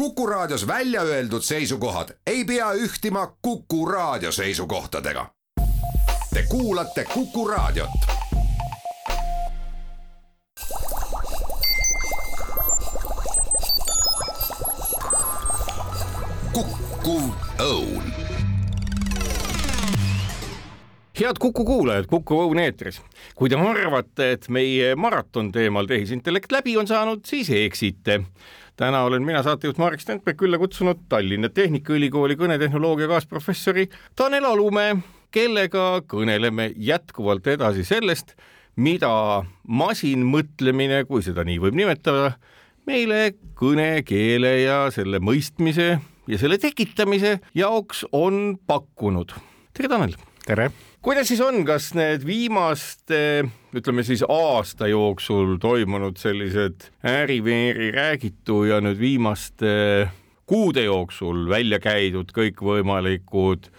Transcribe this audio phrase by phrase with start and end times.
[0.00, 5.26] Kuku Raadios välja öeldud seisukohad ei pea ühtima Kuku Raadio seisukohtadega.
[6.34, 7.90] Te kuulate Kuku Raadiot.
[16.52, 17.22] kukkuv
[17.58, 18.02] õun
[21.20, 23.02] head Kuku kuulajad, Kuku Õun eetris.
[23.34, 28.22] kui te arvate, et meie maraton teemal tehisintellekt läbi on saanud, siis eksite.
[28.80, 34.94] Täna olen mina saatejuht Marek Stenberg külla kutsunud Tallinna Tehnikaülikooli kõnetehnoloogia kaasprofessori Tanel Alumäe,
[35.34, 38.32] kellega kõneleme jätkuvalt edasi sellest,
[38.80, 39.12] mida
[39.68, 42.32] masinmõtlemine, kui seda nii võib nimetada,
[42.88, 45.90] meile kõne, keele ja selle mõistmise
[46.30, 49.36] ja selle tekitamise jaoks on pakkunud.
[49.76, 50.16] tere, Tanel!
[50.46, 50.70] tere!
[51.02, 53.20] Kuidas siis on, kas need viimaste,
[53.76, 60.10] ütleme siis aasta jooksul toimunud sellised ääri-veeri räägitu ja nüüd viimaste
[60.50, 63.70] kuude jooksul välja käidud kõikvõimalikud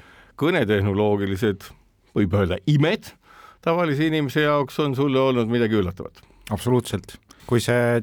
[0.41, 1.67] kõnetehnoloogilised,
[2.17, 3.11] võib öelda imed
[3.61, 6.23] tavalise inimese jaoks on sulle olnud midagi üllatavat?
[6.51, 7.17] absoluutselt
[7.49, 7.99] kui see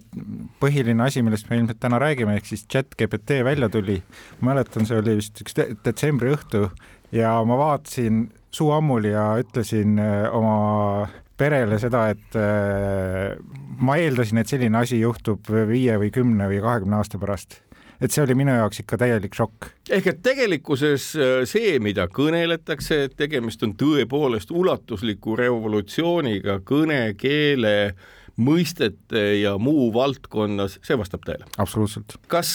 [0.61, 3.97] põhiline asi, millest me ilmselt täna räägime, ehk siis chat GPT välja tuli,
[4.45, 6.67] mäletan, see oli vist üks detsembri õhtu
[7.15, 8.27] ja ma vaatasin
[8.59, 11.07] suu ammuli ja ütlesin äh, oma
[11.39, 13.39] perele seda, et äh,
[13.79, 17.61] ma eeldasin, et selline asi juhtub viie või kümne või kahekümne aasta pärast
[17.99, 19.73] et see oli minu jaoks ikka täielik šokk.
[19.91, 27.95] ehk et tegelikkuses äh, see, mida kõneletakse, et tegemist on tõepoolest ulatusliku revolutsiooniga kõne, keele
[28.39, 31.47] mõistete ja muu valdkonnas, see vastab tõele?
[31.59, 32.19] absoluutselt.
[32.31, 32.53] kas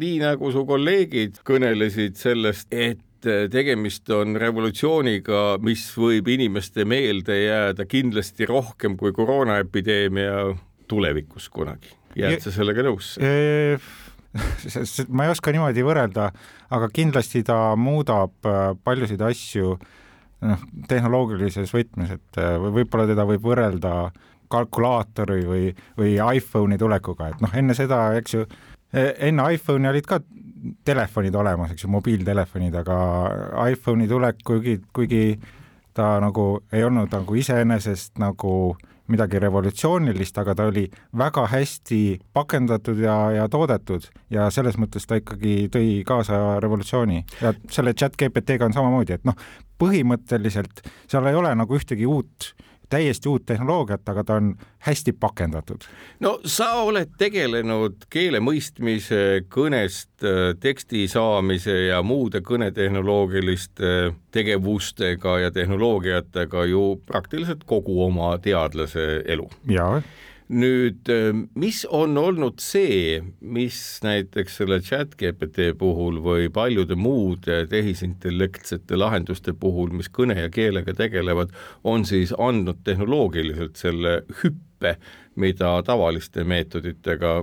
[0.00, 7.86] nii, nagu su kolleegid kõnelesid sellest, et tegemist on revolutsiooniga, mis võib inimeste meelde jääda
[7.88, 10.54] kindlasti rohkem kui koroonaepideemia
[10.88, 11.94] tulevikus kunagi.
[12.16, 13.20] jääd sa sellega nõusse?
[15.16, 16.30] ma ei oska niimoodi võrrelda,
[16.70, 19.76] aga kindlasti ta muudab äh, paljusid asju
[20.44, 23.94] noh, tehnoloogilises võtmes, et võib-olla teda võib võrrelda
[24.48, 28.46] kalkulaatori või, või iPhone'i tulekuga, et noh, enne seda, eks ju,
[28.92, 30.20] enne iPhone'i olid ka
[30.84, 32.98] telefonid olemas, eks ju, mobiiltelefonid, aga
[33.70, 35.38] iPhone'i tulek, kuigi, kuigi
[35.94, 38.76] ta nagu ei olnud nagu iseenesest nagu
[39.08, 40.84] midagi revolutsioonilist, aga ta oli
[41.16, 42.00] väga hästi
[42.36, 47.22] pakendatud ja, ja toodetud ja selles mõttes ta ikkagi tõi kaasa revolutsiooni.
[47.40, 49.38] Ja selle chat GPT-ga on samamoodi, et noh,
[49.80, 52.52] põhimõtteliselt seal ei ole nagu ühtegi uut
[52.88, 54.54] täiesti uut tehnoloogiat, aga ta on
[54.86, 55.84] hästi pakendatud.
[56.20, 65.50] no sa oled tegelenud keele mõistmise, kõnest äh, teksti saamise ja muude kõnetehnoloogiliste tegevustega ja
[65.50, 69.50] tehnoloogiatega ju praktiliselt kogu oma teadlase elu.
[69.68, 70.02] jaa
[70.48, 77.60] nüüd, äh, mis on olnud see, mis näiteks selle chat GPT puhul või paljude muude
[77.70, 81.52] tehisintellektsete lahenduste puhul, mis kõne ja keelega tegelevad,
[81.84, 84.96] on siis andnud tehnoloogiliselt selle hüppe,
[85.38, 87.42] mida tavaliste meetoditega,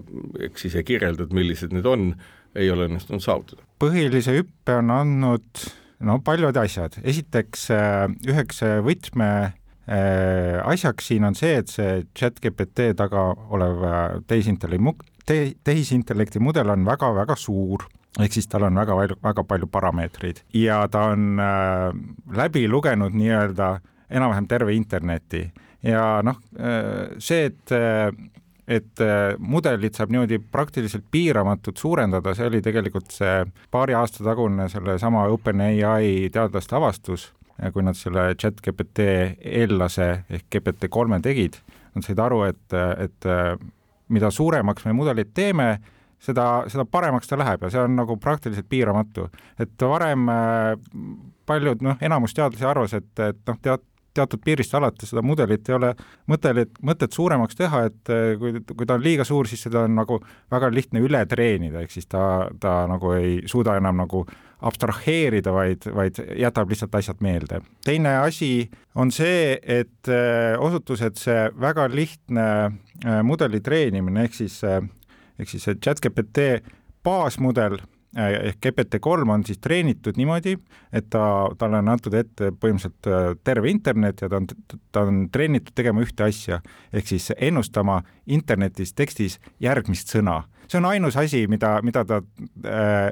[0.50, 2.14] eks ise kirjeldad, millised need on,
[2.56, 3.62] ei ole õnnestunud saavutada?
[3.80, 5.66] põhilise hüppe on andnud
[6.08, 9.30] no paljud asjad, esiteks äh, üheks võtme
[10.66, 16.74] asjaks siin on see, et see chat GPT taga olev äh, tehisintellekti te,, tehisintellekti mudel
[16.74, 17.86] on väga-väga suur,
[18.18, 20.42] ehk siis tal on väga väga palju parameetreid.
[20.58, 21.92] Ja ta on äh,
[22.34, 23.76] läbi lugenud nii-öelda
[24.10, 25.46] enam-vähem terve interneti.
[25.86, 27.78] Ja noh, äh, see, et
[28.66, 28.98] et
[29.38, 36.32] mudelit saab niimoodi praktiliselt piiramatult suurendada, see oli tegelikult see paari aasta tagune sellesama OpenAI
[36.34, 37.28] teadlaste avastus
[37.74, 39.06] kui nad selle chat GPT
[39.40, 41.58] eellase ehk GPT kolme tegid,
[41.96, 43.28] nad said aru, et, et
[44.12, 45.70] mida suuremaks me mudelit teeme,
[46.22, 49.30] seda, seda paremaks ta läheb ja see on nagu praktiliselt piiramatu.
[49.60, 50.30] et varem
[51.46, 53.84] paljud, noh, enamus teadlasi arvas, et, et noh, tead,
[54.16, 55.92] teatud piirist alates seda mudelit ei ole
[56.32, 60.22] mõtet, mõtet suuremaks teha, et kui, kui ta on liiga suur, siis seda on nagu
[60.52, 64.24] väga lihtne üle treenida, ehk siis ta, ta nagu ei suuda enam nagu
[64.66, 67.62] abstraheerida, vaid, vaid jätab lihtsalt asjad meelde.
[67.86, 72.46] teine asi on see, et äh, osutus, et see väga lihtne
[73.06, 74.82] äh, mudeli treenimine ehk siis, äh,
[75.40, 76.64] ehk siis see chat-GPT
[77.06, 77.78] baasmudel
[78.16, 80.56] ehk GPT-3 on siis treenitud niimoodi,
[80.94, 84.48] et ta, talle on antud ette põhimõtteliselt terve internet ja ta on,
[84.92, 86.62] ta on treenitud tegema ühte asja,
[86.96, 90.44] ehk siis ennustama internetis tekstis järgmist sõna.
[90.68, 92.22] see on ainus asi, mida, mida ta
[92.66, 93.12] äh,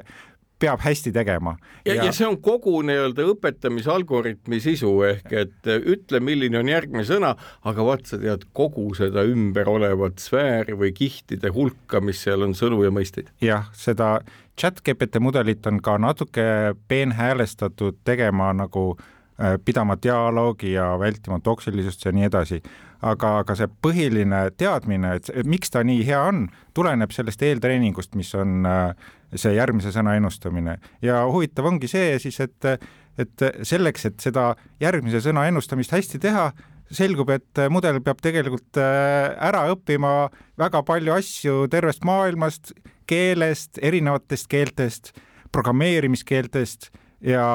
[0.64, 1.56] peab hästi tegema.
[1.84, 7.04] ja, ja, ja see on kogu nii-öelda õpetamisalgoritmi sisu ehk et ütle, milline on järgmine
[7.08, 7.34] sõna,
[7.68, 12.56] aga vaat sa tead kogu seda ümber olevat sfääri või kihtide hulka, mis seal on
[12.58, 13.30] sõnu ja mõisteid.
[13.44, 14.18] jah, seda
[14.60, 16.46] chat GPT mudelit on ka natuke
[16.88, 22.62] peenhäälestatud tegema nagu äh, pidama dialoogi ja vältima toksilisust ja nii edasi
[23.02, 26.46] aga, aga see põhiline teadmine, et miks ta nii hea on,
[26.76, 28.92] tuleneb sellest eeltreeningust, mis on äh,
[29.34, 30.78] see järgmise sõna ennustamine.
[31.02, 32.70] Ja huvitav ongi see siis, et,
[33.18, 34.52] et selleks, et seda
[34.82, 36.50] järgmise sõna ennustamist hästi teha,
[36.94, 40.28] selgub, et mudel peab tegelikult äh, ära õppima
[40.60, 42.74] väga palju asju tervest maailmast,
[43.10, 45.14] keelest, erinevatest keeltest,
[45.54, 46.90] programmeerimiskeeltest
[47.24, 47.48] ja,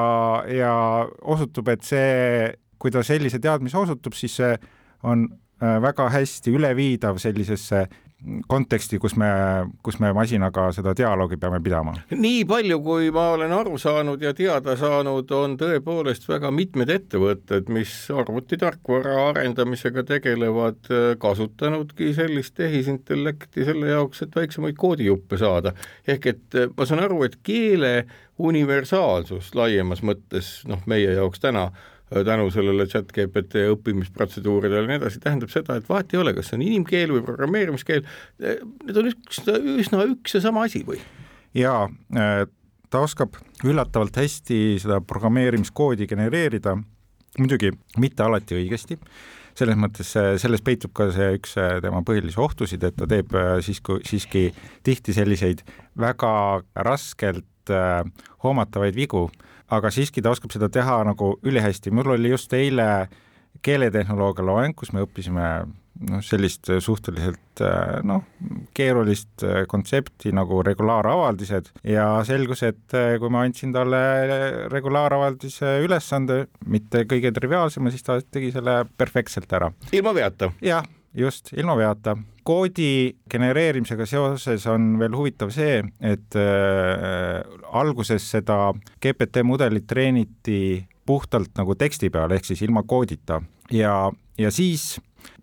[0.50, 0.74] ja
[1.22, 2.50] osutub, et see,
[2.80, 4.54] kui ta sellise teadmise osutub, siis see
[5.02, 5.28] on
[5.62, 7.88] äh, väga hästi üleviidav sellisesse
[8.48, 9.28] konteksti, kus me,
[9.84, 11.94] kus me masinaga seda dialoogi peame pidama.
[12.12, 17.70] nii palju, kui ma olen aru saanud ja teada saanud, on tõepoolest väga mitmed ettevõtted,
[17.72, 20.90] mis arvutitarkvara arendamisega tegelevad,
[21.22, 25.72] kasutanudki sellist tehisintellekti selle jaoks, et väiksemaid koodijuppe saada.
[26.06, 28.04] ehk et äh, ma saan aru, et keele
[28.40, 31.70] universaalsus laiemas mõttes, noh, meie jaoks täna
[32.10, 36.50] tänu sellele chat GPT õppimisprotseduuridele ja nii edasi, tähendab seda, et vahet ei ole, kas
[36.50, 38.06] see on inimkeel või programmeerimiskeel,
[38.42, 39.42] äh, need on üks,
[39.84, 40.98] üsna üks ja sama asi või?
[41.56, 41.84] jaa,
[42.18, 42.44] äh,
[42.90, 46.74] ta oskab üllatavalt hästi seda programmeerimiskoodi genereerida,
[47.38, 47.70] muidugi
[48.02, 48.98] mitte alati õigesti,
[49.58, 51.54] selles mõttes selles peitub ka see üks
[51.84, 53.34] tema põhilisi ohtusid, et ta teeb
[53.66, 54.44] siiski, siiski
[54.86, 55.62] tihti selliseid
[56.00, 56.32] väga
[56.86, 57.74] raskelt
[58.42, 59.28] hoomatavaid vigu
[59.70, 63.08] aga siiski ta oskab seda teha nagu ülihästi, mul oli just eile
[63.66, 65.46] keeletehnoloogia loeng, kus me õppisime
[66.10, 67.62] noh, sellist suhteliselt
[68.06, 68.22] noh,
[68.76, 74.00] keerulist kontsepti nagu regulaaravaldised ja selgus, et kui ma andsin talle
[74.72, 79.72] regulaaravaldise ülesande, mitte kõige triviaalsema, siis ta tegi selle perfektselt ära.
[79.92, 80.52] ilma veata?
[80.64, 82.16] jah just, ilma veata.
[82.50, 87.38] Koodi genereerimisega seoses on veel huvitav see, et äh,
[87.78, 93.40] alguses seda GPT mudelit treeniti puhtalt nagu teksti peal, ehk siis ilma koodita.
[93.74, 94.96] Ja, ja siis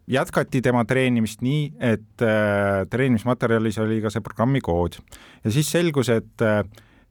[0.08, 5.00] jätkati tema treenimist nii, et äh, treenimismaterjalis oli ka see programmi kood.
[5.44, 6.62] Ja siis selgus, et äh,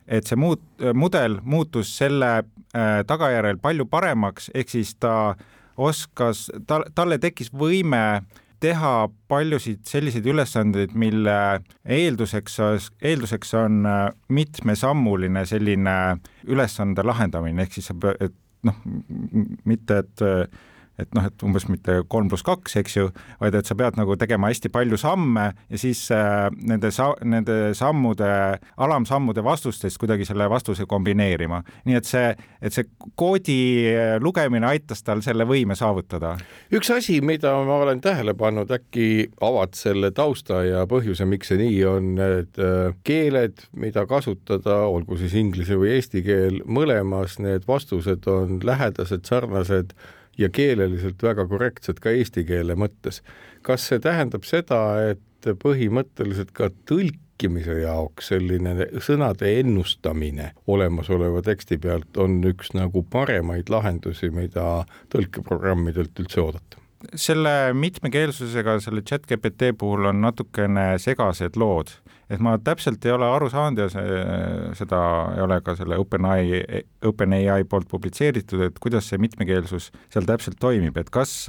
[0.07, 0.63] et see muut-,
[0.95, 5.35] mudel muutus selle äh, tagajärjel palju paremaks, ehk siis ta
[5.77, 8.23] oskas, tal, talle tekkis võime
[8.61, 8.93] teha
[9.29, 11.37] paljusid selliseid ülesandeid, mille
[11.85, 12.59] eelduseks,
[13.03, 15.97] eelduseks on äh, mitmesammuline selline
[16.47, 18.35] ülesande lahendamine, ehk siis sa pead,
[18.67, 18.81] noh,
[19.69, 20.25] mitte et
[20.99, 23.07] et noh, et umbes mitte kolm pluss kaks, eks ju,
[23.41, 27.75] vaid et sa pead nagu tegema hästi palju samme ja siis äh, nende sa-, nende
[27.77, 28.29] sammude,
[28.77, 31.63] alamsammude vastustest kuidagi selle vastuse kombineerima.
[31.85, 32.33] nii et see,
[32.63, 32.89] et see
[33.19, 33.59] koodi
[33.93, 36.37] äh, lugemine aitas tal selle võime saavutada.
[36.73, 41.61] üks asi, mida ma olen tähele pannud, äkki avad selle tausta ja põhjuse, miks see
[41.61, 47.69] nii on, need äh, keeled, mida kasutada, olgu siis inglise või eesti keel, mõlemas need
[47.69, 49.93] vastused on lähedased, sarnased
[50.39, 53.23] ja keeleliselt väga korrektsed ka eesti keele mõttes.
[53.63, 54.81] kas see tähendab seda,
[55.11, 63.71] et põhimõtteliselt ka tõlkimise jaoks selline sõnade ennustamine olemasoleva teksti pealt on üks nagu paremaid
[63.71, 64.85] lahendusi, mida
[65.15, 66.83] tõlkeprogrammidelt üldse oodata?
[67.15, 71.93] selle mitmekeelsusega selle chat GPT puhul on natukene segased lood,
[72.31, 74.21] et ma täpselt ei ole aru saanud ja see,
[74.79, 75.01] seda
[75.37, 76.63] ei ole ka selle OpenAI,
[77.07, 81.47] OpenAI poolt publitseeritud, et kuidas see mitmekeelsus seal täpselt toimib, et kas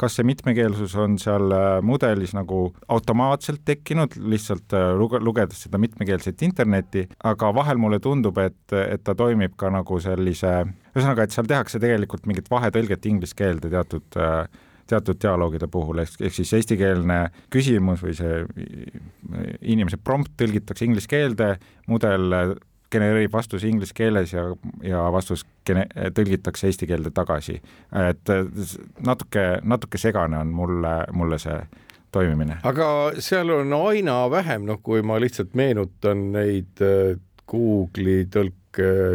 [0.00, 1.52] kas see mitmekeelsus on seal
[1.84, 8.62] mudelis nagu automaatselt tekkinud, lihtsalt luge-, lugedes seda mitmekeelset internetti, aga vahel mulle tundub, et,
[8.80, 10.54] et ta toimib ka nagu sellise,
[10.94, 14.46] ühesõnaga, et seal tehakse tegelikult mingit vahetõlget inglise keelde teatud äh,
[14.90, 17.20] teatud dialoogide puhul, ehk, ehk siis eestikeelne
[17.52, 18.42] küsimus või see
[19.62, 21.54] inimese prompt tõlgitakse inglise keelde,
[21.90, 22.56] mudel
[22.90, 24.48] genereerib vastuse inglise keeles ja,
[24.82, 27.60] ja vastus gene-, tõlgitakse eesti keelde tagasi.
[28.08, 28.32] et
[29.06, 31.60] natuke, natuke segane on mulle, mulle see
[32.12, 32.58] toimimine.
[32.66, 32.88] aga
[33.22, 37.14] seal on aina vähem, noh, kui ma lihtsalt meenutan neid äh,
[37.50, 38.56] Google'i tõlk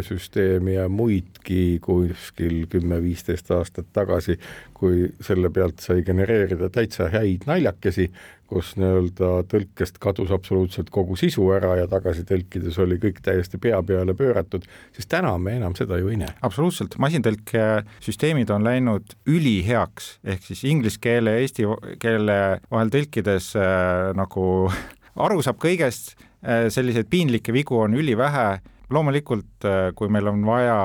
[0.03, 4.35] süsteemi ja muidki kuskil kümme-viisteist aastat tagasi,
[4.75, 8.09] kui selle pealt sai genereerida täitsa häid naljakesi,
[8.51, 13.79] kus nii-öelda tõlkest kadus absoluutselt kogu sisu ära ja tagasi tõlkides oli kõik täiesti pea
[13.83, 16.35] peale pööratud, siis täna me enam seda ju ei näe.
[16.45, 21.65] absoluutselt, masintõlkesüsteemid on läinud üliheaks, ehk siis inglise keele ja eesti
[22.03, 22.37] keele
[22.69, 24.45] vahel tõlkides äh, nagu
[25.25, 28.59] aru saab kõigest selliseid piinlikke vigu on ülivähe,
[28.93, 29.65] loomulikult,
[29.97, 30.77] kui meil on vaja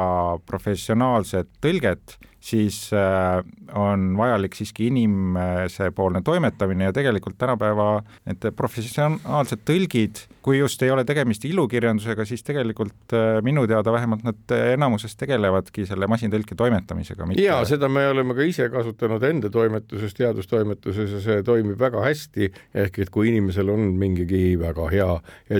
[0.49, 3.45] professionaalset tõlget, siis äh,
[3.77, 11.05] on vajalik siiski inimesepoolne toimetamine ja tegelikult tänapäeva need professionaalsed tõlgid, kui just ei ole
[11.05, 17.29] tegemist ilukirjandusega, siis tegelikult äh, minu teada vähemalt nad enamuses tegelevadki selle masintõlke toimetamisega.
[17.37, 22.51] jaa, seda me oleme ka ise kasutanud enda toimetuses, teadustoimetuses ja see toimib väga hästi,
[22.87, 25.11] ehk et kui inimesel on mingigi väga hea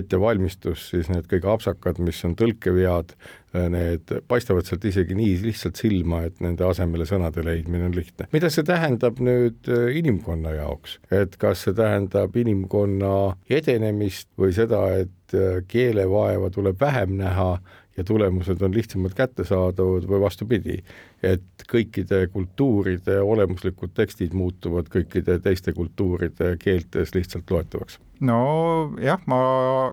[0.01, 3.13] ettevalmistus, siis need kõik apsakad, mis on tõlkevead,
[3.51, 8.27] need paistavad sealt isegi nii lihtsalt silma, et nende asemele sõnade leidmine on lihtne.
[8.31, 14.85] mida see tähendab nüüd äh, inimkonna jaoks, et kas see tähendab inimkonna edenemist või seda,
[15.03, 17.51] et äh, keelevaeva tuleb vähem näha
[17.97, 20.77] ja tulemused on lihtsamalt kättesaadavad või vastupidi,
[21.23, 27.99] et kõikide kultuuride olemuslikud tekstid muutuvad kõikide teiste kultuuride keeltes lihtsalt loetavaks?
[28.21, 29.41] nojah, ma,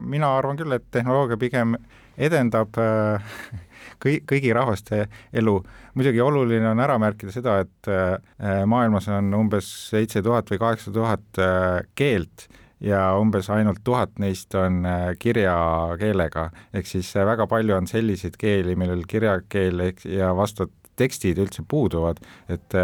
[0.01, 1.75] mina arvan küll, et tehnoloogia pigem
[2.19, 3.33] edendab äh,
[4.03, 5.57] kõi-, kõigi rahvaste elu.
[5.99, 10.95] muidugi oluline on ära märkida seda, et äh, maailmas on umbes seitse tuhat või kaheksa
[10.95, 12.49] tuhat äh, keelt
[12.81, 14.85] ja umbes ainult tuhat neist on
[15.19, 16.45] kirjakeelega,
[16.79, 22.21] ehk siis väga palju on selliseid keeli, millel kirjakeel ehk ja vastavad tekstid üldse puuduvad,
[22.51, 22.77] et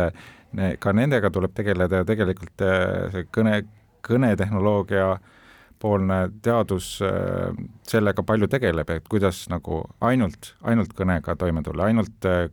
[0.82, 2.64] ka nendega tuleb tegeleda ja tegelikult
[3.14, 3.60] see kõne,
[4.06, 5.30] kõnetehnoloogia äh,
[5.84, 7.52] poolne teadus äh,
[7.88, 12.48] sellega palju tegeleb, et kuidas nagu ainult, ainult kõnega toime tulla, ainult, äh,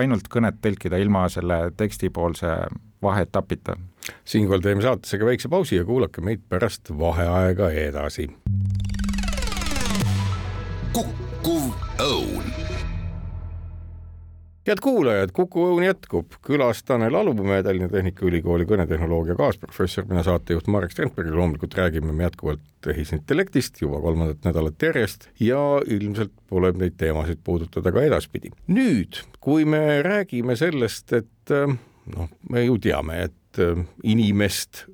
[0.00, 2.56] ainult kõnet tõlkida ilma selle tekstipoolse
[3.04, 3.76] vaheetapita.
[4.24, 8.30] siinkohal teeme saatesega väikse pausi ja kuulake meid pärast vaheaega edasi.
[10.92, 12.69] kukkuv õun
[14.70, 20.94] head kuulajad, Kuku Õun jätkub, külas Tanel Alumäe, Tallinna Tehnikaülikooli kõnetehnoloogia kaasprofessor, mina saatejuht Marek
[20.94, 27.42] Strandberg loomulikult räägime me jätkuvalt tehisintellektist juba kolmandat nädalat järjest ja ilmselt tuleb neid teemasid
[27.44, 28.52] puudutada ka edaspidi.
[28.70, 31.74] nüüd, kui me räägime sellest, et eh,
[32.14, 34.84] noh, me ju teame, et eh, inimest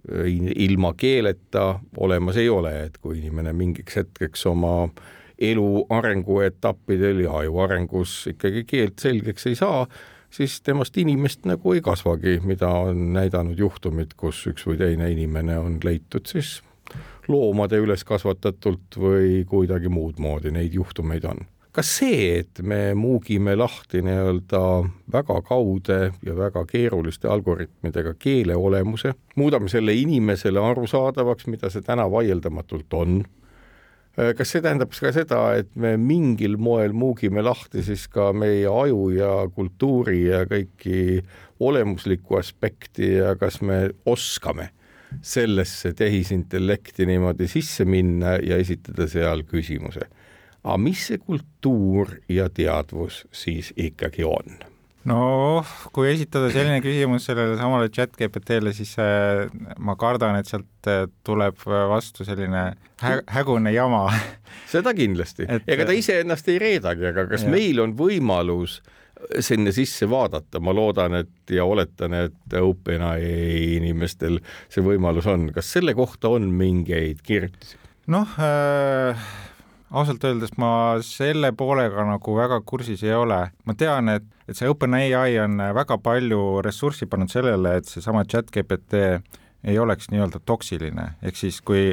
[0.56, 4.76] ilma keeleta olemas ei ole, et kui inimene mingiks hetkeks oma
[5.38, 9.86] elu arenguetappidel ja aju arengus ikkagi keelt selgeks ei saa,
[10.30, 15.58] siis temast inimest nagu ei kasvagi, mida on näidanud juhtumid, kus üks või teine inimene
[15.58, 16.60] on leitud siis
[17.28, 21.46] loomade üles kasvatatult või kuidagi muud moodi, neid juhtumeid on.
[21.76, 24.60] kas see, et me muugime lahti nii-öelda
[25.12, 32.06] väga kaude ja väga keeruliste algoritmidega keele olemuse, muudame selle inimesele arusaadavaks, mida see täna
[32.10, 33.20] vaieldamatult on
[34.16, 39.10] kas see tähendab ka seda, et me mingil moel muugime lahti siis ka meie aju
[39.12, 41.20] ja kultuuri ja kõiki
[41.60, 44.70] olemuslikku aspekti ja kas me oskame
[45.22, 50.08] sellesse tehisintellekti niimoodi sisse minna ja esitada seal küsimuse.
[50.64, 54.75] aga mis see kultuur ja teadvus siis ikkagi on?
[55.08, 55.20] No
[55.94, 59.46] kui esitada selline küsimus sellele samale chat GPT-le, siis äh,
[59.78, 62.68] ma kardan, et sealt äh, tuleb vastu selline
[63.02, 64.06] hä hägune jama.
[64.74, 67.54] seda kindlasti, ega ta iseennast ei reedagi, aga kas ja.
[67.54, 68.80] meil on võimalus
[69.40, 75.70] sinna sisse vaadata, ma loodan, et ja oletan, et OpenAI inimestel see võimalus on, kas
[75.78, 77.80] selle kohta on mingeid kirjutisi?
[78.12, 79.28] noh äh
[79.90, 80.70] ausalt öeldes ma
[81.04, 83.40] selle poolega nagu väga kursis ei ole.
[83.64, 88.50] ma tean, et, et see OpenAI on väga palju ressurssi pannud sellele, et seesama chat
[88.54, 89.02] GPT
[89.66, 91.88] ei oleks nii-öelda toksiline, ehk siis kui,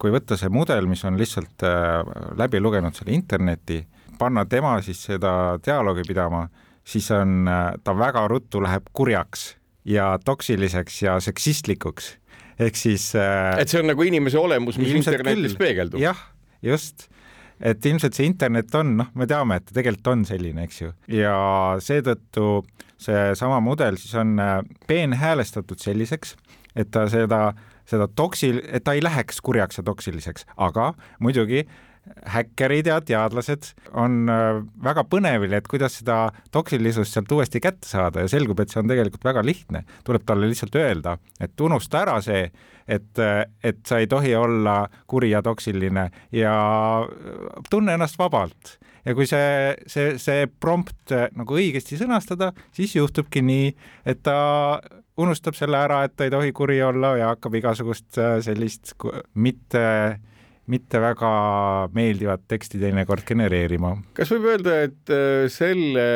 [0.00, 2.00] kui võtta see mudel, mis on lihtsalt äh,
[2.38, 3.82] läbi lugenud selle interneti,
[4.18, 6.46] panna tema siis seda dialoogi pidama,
[6.84, 9.50] siis on, äh, ta väga ruttu läheb kurjaks
[9.84, 12.14] ja toksiliseks ja seksistlikuks
[12.62, 16.00] ehk siis äh, et see on nagu inimese olemus, mis internetis peegeldub?
[16.00, 16.20] jah,
[16.64, 17.08] just
[17.64, 20.90] et ilmselt see internet on, noh, me teame, et ta tegelikult on selline, eks ju,
[21.16, 21.36] ja
[21.82, 22.48] seetõttu
[23.00, 26.36] seesama mudel siis on äh, peenhäälestatud selliseks,
[26.76, 27.54] et ta seda,
[27.88, 30.92] seda toksil, et ta ei läheks kurjaks ja toksiliseks, aga
[31.24, 31.64] muidugi
[32.26, 36.18] häkkerid ja teadlased on äh, väga põnevil, et kuidas seda
[36.52, 39.84] toksilisust sealt uuesti kätte saada ja selgub, et see on tegelikult väga lihtne.
[40.04, 42.48] tuleb talle lihtsalt öelda, et unusta ära see,
[42.88, 43.20] et,
[43.64, 46.56] et sa ei tohi olla kuri ja toksiline ja
[47.70, 48.76] tunne ennast vabalt.
[49.04, 53.72] ja kui see, see, see prompt nagu õigesti sõnastada, siis juhtubki nii,
[54.04, 54.36] et ta
[55.16, 58.96] unustab selle ära, et ta ei tohi kuri olla ja hakkab igasugust sellist
[59.34, 59.84] mitte
[60.70, 61.30] mitte väga
[61.94, 63.96] meeldivat teksti teinekord genereerima.
[64.16, 66.08] kas võib öelda, et äh, selle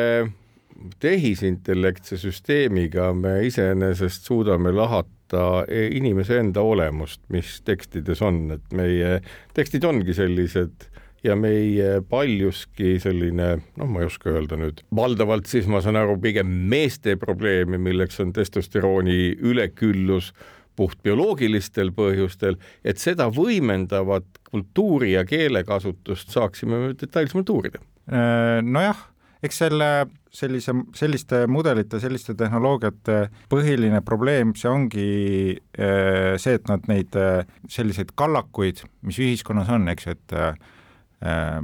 [1.02, 9.18] tehisintellektse süsteemiga me iseenesest suudame lahata e, inimese enda olemust, mis tekstides on, et meie
[9.58, 10.86] tekstid ongi sellised
[11.26, 16.14] ja meie paljuski selline, noh, ma ei oska öelda nüüd, valdavalt siis ma saan aru,
[16.22, 20.30] pigem meeste probleemi, milleks on testosterooni üleküllus
[20.78, 27.82] puht bioloogilistel põhjustel, et seda võimendavat kultuuri ja keelekasutust saaksime detailsemalt uurida.
[28.08, 29.00] Äh, nojah,
[29.44, 29.90] eks selle
[30.38, 33.18] sellise, selliste mudelite, selliste tehnoloogiate
[33.50, 35.10] põhiline probleem, see ongi
[35.56, 40.40] äh, see, et nad neid äh, selliseid kallakuid, mis ühiskonnas on, eks et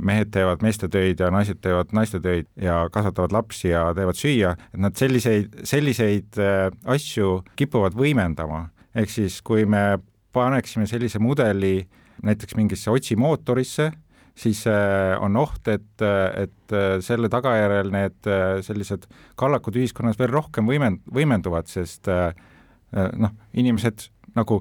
[0.02, 4.56] mehed teevad meeste töid ja naised teevad naiste töid ja kasvatavad lapsi ja teevad süüa,
[4.74, 6.40] et nad selliseid, selliseid
[6.90, 9.98] asju kipuvad võimendama ehk siis kui me
[10.34, 11.84] paneksime sellise mudeli
[12.24, 13.90] näiteks mingisse otsimootorisse,
[14.34, 16.02] siis äh, on oht, et,
[16.36, 19.06] et äh, selle tagajärjel need äh, sellised
[19.38, 22.10] kallakud ühiskonnas veel rohkem võimend-, võimenduvad, sest
[22.94, 24.08] noh, inimesed
[24.38, 24.60] nagu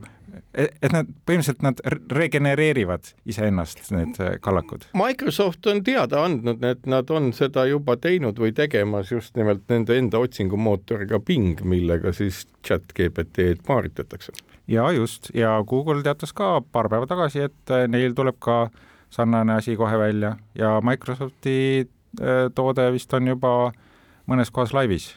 [0.54, 1.82] et nad põhimõtteliselt nad
[2.14, 4.88] regenereerivad iseennast, need äh, kallakud.
[4.98, 9.98] Microsoft on teada andnud, et nad on seda juba teinud või tegemas just nimelt nende
[10.00, 14.34] enda otsingumootoriga Bing, millega siis chat GPT-d paaritatakse.
[14.68, 18.68] ja just, ja Google teatas ka paar päeva tagasi, et äh, neil tuleb ka
[19.14, 21.58] sarnane asi kohe välja ja Microsofti
[22.22, 23.72] äh, toode vist on juba
[24.30, 25.14] mõnes kohas laivis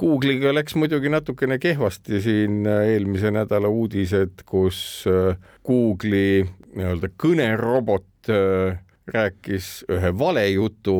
[0.00, 8.32] Google'iga läks muidugi natukene kehvasti siin äh, eelmise nädala uudised, kus äh, Google'i nii-öelda kõnerobot
[8.32, 8.80] äh,
[9.12, 10.96] rääkis ühe valejutu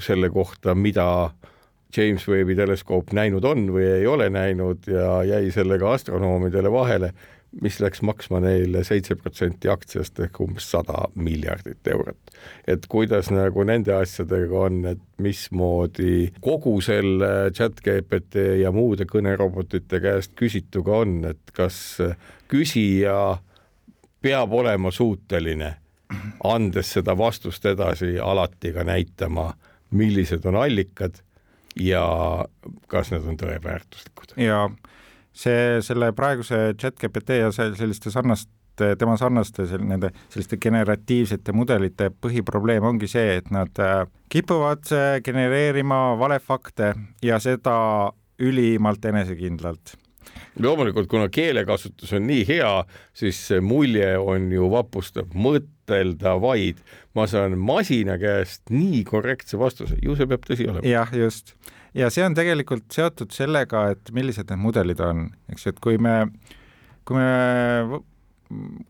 [0.00, 1.32] selle kohta, mida
[1.96, 7.10] James Webbi teleskoop näinud on või ei ole näinud ja jäi sellega astronoomidele vahele
[7.60, 12.32] mis läks maksma neile seitse protsenti aktsiast ehk umbes sada miljardit eurot.
[12.66, 20.00] et kuidas nagu nende asjadega on, et mismoodi kogu selle chat GPT ja muude kõnerobotite
[20.00, 21.98] käest küsituga on, et kas
[22.48, 23.38] küsija
[24.22, 25.74] peab olema suuteline,
[26.44, 29.50] andes seda vastust edasi, alati ka näitama,
[29.98, 31.20] millised on allikad
[31.76, 32.04] ja
[32.88, 34.36] kas need on tõeväärtuslikud.
[34.40, 34.68] ja
[35.32, 42.10] see, selle praeguse chat GPT ja selliste sarnaste, tema sarnaste sel-, nende selliste generatiivsete mudelite
[42.12, 46.94] põhiprobleem ongi see, et nad äh, kipuvad äh, genereerima valefakte
[47.24, 47.74] ja seda
[48.42, 49.96] ülimalt enesekindlalt.
[50.62, 52.70] Loomulikult, kuna keelekasutus on nii hea,
[53.16, 56.80] siis see mulje on ju vapustav, mõtelda vaid,
[57.16, 60.84] ma saan masina käest nii korrektse vastuse, ju see peab tõsi olema.
[60.88, 61.54] jah, just
[61.94, 66.00] ja see on tegelikult seotud sellega, et millised need mudelid on, eks ju, et kui
[66.02, 66.16] me,
[67.08, 68.02] kui me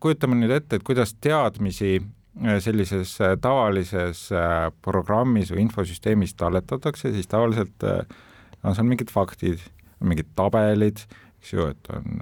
[0.03, 7.13] kujutame nüüd ette, et kuidas teadmisi äh, sellises äh, tavalises äh, programmis või infosüsteemis talletatakse,
[7.15, 7.87] siis tavaliselt
[8.63, 9.63] on seal mingid faktid,
[10.03, 11.03] mingid tabelid,
[11.41, 12.21] eks ju, et on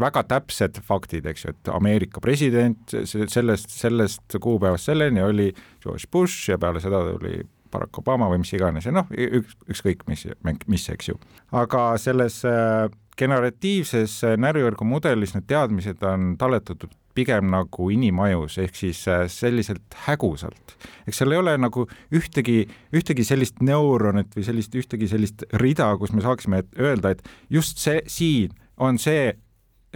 [0.00, 5.50] väga täpsed faktid, eks ju, et Ameerika president sellest, sellest kuupäevast selleni oli
[5.82, 7.42] George Bush ja peale seda tuli
[7.76, 10.26] Barack Obama või mis iganes ja noh, üks, ükskõik mis,
[10.66, 11.18] mis, eks ju.
[11.56, 12.86] aga selles äh,
[13.18, 19.96] generatiivses äh, närvivõrgu mudelis need teadmised on talletatud pigem nagu inimajus, ehk siis äh, selliselt
[20.06, 20.76] hägusalt.
[21.06, 22.62] eks seal ei ole nagu ühtegi,
[22.96, 28.02] ühtegi sellist neuronit või sellist, ühtegi sellist rida, kus me saaksime öelda, et just see
[28.10, 29.32] siin on see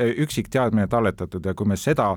[0.01, 2.15] üksikteadmine talletatud ja kui me seda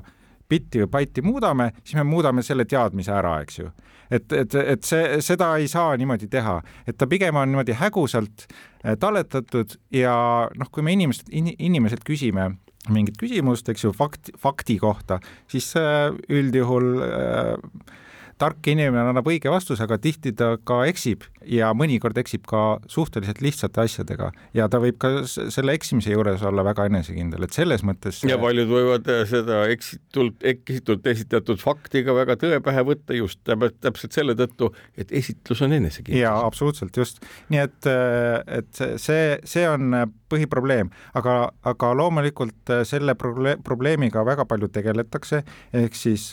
[0.54, 3.70] bitti või baiti muudame, siis me muudame selle teadmise ära, eks ju.
[4.10, 8.46] et, et, et see, seda ei saa niimoodi teha, et ta pigem on niimoodi hägusalt
[8.48, 10.16] äh, talletatud ja
[10.54, 12.54] noh, kui me inimesed in,, inimeselt küsime
[12.92, 17.94] mingit küsimust, eks ju, fakt, fakti kohta, siis äh, üldjuhul äh,
[18.40, 23.42] tark inimene annab õige vastuse, aga tihti ta ka eksib ja mõnikord eksib ka suhteliselt
[23.44, 28.22] lihtsate asjadega ja ta võib ka selle eksimise juures olla väga enesekindel, et selles mõttes
[28.26, 33.42] ja paljud võivad äh, seda eksitult, eksitult esitatud fakti ka väga tõe pähe võtta just
[33.44, 36.24] täpselt selle tõttu, et esitlus on enesekindel.
[36.24, 37.22] jaa, absoluutselt, just.
[37.52, 39.92] nii et, äh, et see, see on
[40.34, 46.32] põhiprobleem, aga, aga loomulikult äh, selle probleemiga väga palju tegeletakse, ehk siis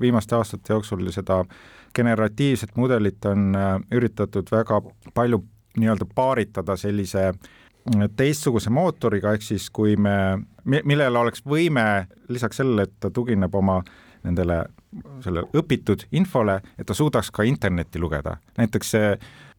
[0.00, 1.42] viimaste aastate jooksul seda
[1.94, 4.80] generatiivset mudelit on äh, üritatud väga
[5.14, 5.44] palju
[5.78, 10.14] nii-öelda paaritada sellise äh, teistsuguse mootoriga, ehk siis kui me,
[10.64, 13.80] millel oleks võime lisaks sellele, et ta tugineb oma
[14.24, 14.64] nendele,
[15.24, 18.36] selle õpitud infole, et ta suudaks ka internetti lugeda.
[18.58, 19.14] näiteks see,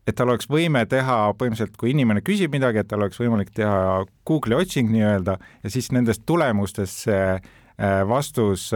[0.07, 4.03] et tal oleks võime teha põhimõtteliselt, kui inimene küsib midagi, et tal oleks võimalik teha
[4.27, 8.69] Google'i otsing nii-öelda ja siis nendest tulemustest see äh, vastus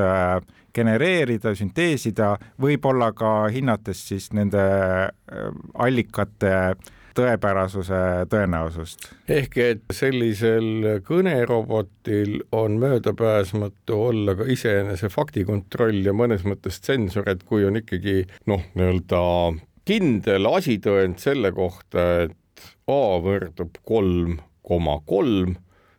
[0.75, 6.53] genereerida, sünteesida, võib-olla ka hinnates siis nende äh, allikate
[7.15, 7.99] tõepärasuse
[8.31, 9.07] tõenäosust.
[9.31, 17.43] ehk et sellisel kõnerobotil on möödapääsmatu olla ka iseenese faktikontroll ja mõnes mõttes tsensor, et
[17.47, 19.21] kui on ikkagi noh, nii-öelda
[19.85, 22.33] kindel asitõend selle kohta, et
[22.85, 25.55] A võrdub kolm koma kolm,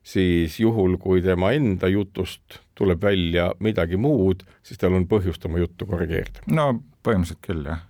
[0.07, 5.62] siis juhul, kui tema enda jutust tuleb välja midagi muud, siis tal on põhjust oma
[5.62, 6.46] juttu korrigeerida.
[6.46, 6.72] no
[7.07, 7.83] põhimõtteliselt küll, jah.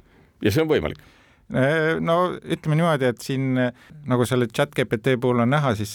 [0.44, 1.04] ja see on võimalik
[2.02, 5.94] no ütleme niimoodi, et siin nagu selle chat GPT puhul on näha, siis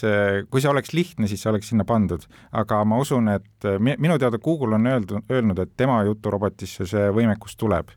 [0.50, 2.24] kui see oleks lihtne, siis see oleks sinna pandud,
[2.56, 7.58] aga ma usun, et minu teada Google on öeldud, öelnud, et tema juturobotisse see võimekus
[7.60, 7.92] tuleb.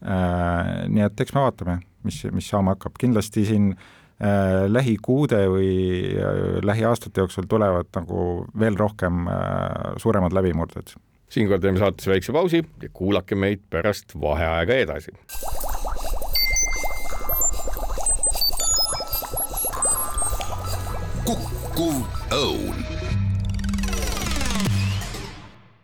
[0.00, 5.70] Nii et eks me vaatame, mis, mis saama hakkab, kindlasti siin äh, lähikuude või
[6.14, 8.26] äh, lähiaastate jooksul tulevad nagu
[8.58, 10.94] veel rohkem äh, suuremad läbimurded.
[11.30, 15.12] siinkohal teeme saates väikse pausi ja kuulake meid pärast vaheaega edasi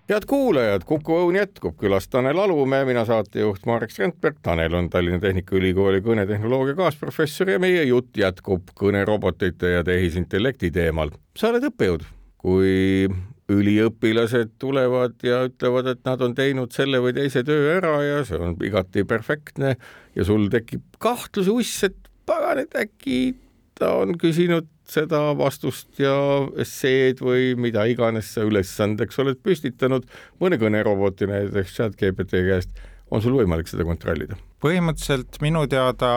[0.09, 5.19] head kuulajad, Kuku Õun jätkub, külas Tanel Alumäe, mina saatejuht Marek Strandberg, Tanel on Tallinna
[5.23, 11.11] Tehnikaülikooli kõnetehnoloogia kaasprofessor ja meie jutt jätkub kõnerobotite ja tehisintellekti teemal.
[11.37, 12.07] sa oled õppejõud,
[12.39, 13.09] kui
[13.51, 18.39] üliõpilased tulevad ja ütlevad, et nad on teinud selle või teise töö ära ja see
[18.39, 19.77] on igati perfektne
[20.15, 23.37] ja sul tekib kahtluse uss, et pagan, et äkki
[23.79, 26.15] ta on küsinud seda vastust ja
[26.63, 30.07] esseed või mida iganes sa ülesandeks oled püstitanud
[30.43, 34.39] mõne kõneroboti näiteks chat-GPT käest, on sul võimalik seda kontrollida?
[34.63, 36.11] põhimõtteliselt minu teada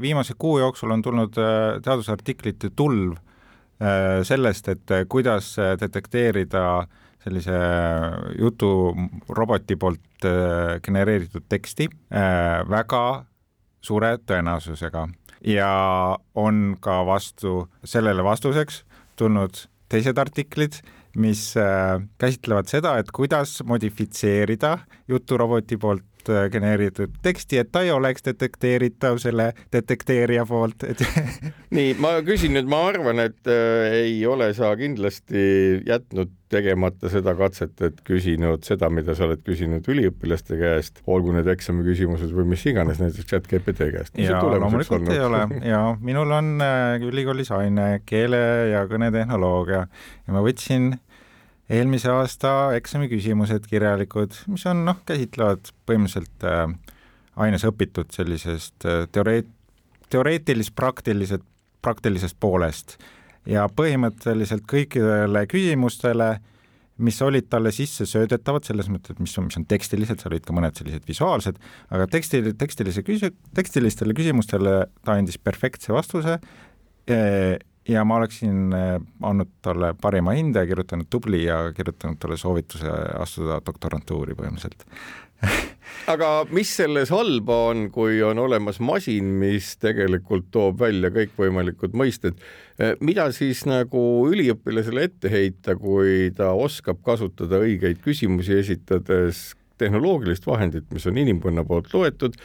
[0.00, 6.64] viimase kuu jooksul on tulnud äh, teadusartiklite tulv äh, sellest, et äh, kuidas detekteerida
[7.20, 7.56] sellise
[8.40, 10.24] juturoboti poolt
[10.80, 11.84] genereeritud teksti
[12.72, 13.02] väga
[13.84, 15.02] suure tõenäosusega
[15.44, 18.84] ja on ka vastu sellele vastuseks
[19.16, 20.80] tulnud teised artiklid,
[21.18, 24.76] mis äh, käsitlevad seda, et kuidas modifitseerida
[25.10, 26.04] juturoboti poolt
[26.52, 31.04] genereeritud teksti, et ta ei oleks detekteeritav selle detekteerija poolt, et
[31.76, 37.34] nii, ma küsin nüüd, ma arvan, et äh, ei ole sa kindlasti jätnud tegemata seda
[37.38, 42.48] katset, et küsinud seda, mida sa oled küsinud üliõpilaste käest, olgu need eksami küsimused või
[42.54, 44.18] mis iganes, näiteks chat GPT käest.
[44.18, 45.44] ja loomulikult ei ole.
[45.66, 49.84] Ja minul on äh, ülikoolis aine keele ja kõnetehnoloogia.
[50.26, 50.92] Ja ma võtsin
[51.70, 56.66] eelmise aasta eksami küsimused kirjalikud, mis on noh, käsitlevad põhimõtteliselt äh,
[57.44, 59.50] aines õpitud sellisest äh, teoreet-,
[60.10, 61.44] teoreetilis-praktilised,
[61.84, 62.98] praktilisest poolest
[63.48, 66.34] ja põhimõtteliselt kõikidele küsimustele,
[67.00, 70.44] mis olid talle sisse söödetavad, selles mõttes, et mis on, mis on tekstilised, seal olid
[70.44, 71.60] ka mõned sellised visuaalsed,
[71.94, 74.74] aga teksti, tekstilise küsi-, tekstilistele küsimustele
[75.06, 76.36] ta andis perfektse vastuse
[77.90, 84.36] ja ma oleksin andnud talle parima hinde, kirjutanud tubli ja kirjutanud talle soovituse astuda doktorantuuri
[84.38, 84.86] põhimõtteliselt.
[86.12, 92.38] Aga mis selles halba on, kui on olemas masin, mis tegelikult toob välja kõikvõimalikud mõisted,
[92.78, 99.50] eh, mida siis nagu üliõpilasele ette heita, kui ta oskab kasutada õigeid küsimusi esitades
[99.80, 102.36] tehnoloogilist vahendit, mis on inimkonna poolt loetud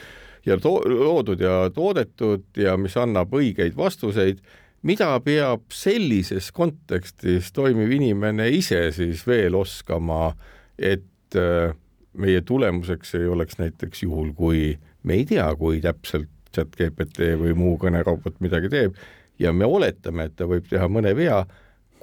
[0.46, 4.40] ja to loodud ja toodetud ja mis annab õigeid vastuseid
[4.86, 10.30] mida peab sellises kontekstis toimiv inimene ise siis veel oskama,
[10.78, 11.74] et äh,
[12.16, 17.52] meie tulemuseks ei oleks näiteks juhul, kui me ei tea, kui täpselt chat GPT või
[17.58, 18.96] muu kõnerobot midagi teeb
[19.42, 21.42] ja me oletame, et ta võib teha mõne vea,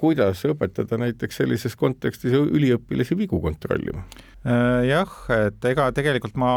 [0.00, 4.04] kuidas õpetada näiteks sellises kontekstis üliõpilasi vigu kontrollima?
[4.44, 6.50] Äh, jah, et ega tegelikult ma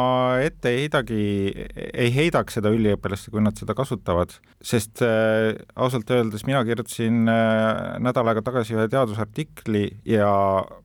[0.44, 1.20] ette ei heidagi,
[1.94, 7.96] ei heidaks seda üliõpilastele, kui nad seda kasutavad, sest äh, ausalt öeldes mina kirjutasin äh,
[8.04, 10.32] nädal aega tagasi ühe teadusartikli ja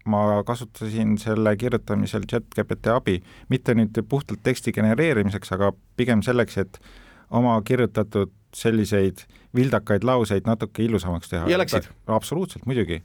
[0.07, 3.19] ma kasutasin selle kirjutamisel chat-GPT abi,
[3.51, 6.79] mitte nüüd puhtalt teksti genereerimiseks, aga pigem selleks, et
[7.35, 9.25] oma kirjutatud selliseid
[9.57, 11.49] vildakaid lauseid natuke ilusamaks teha.
[11.51, 11.91] ja läksid?
[12.07, 13.03] absoluutselt, muidugi.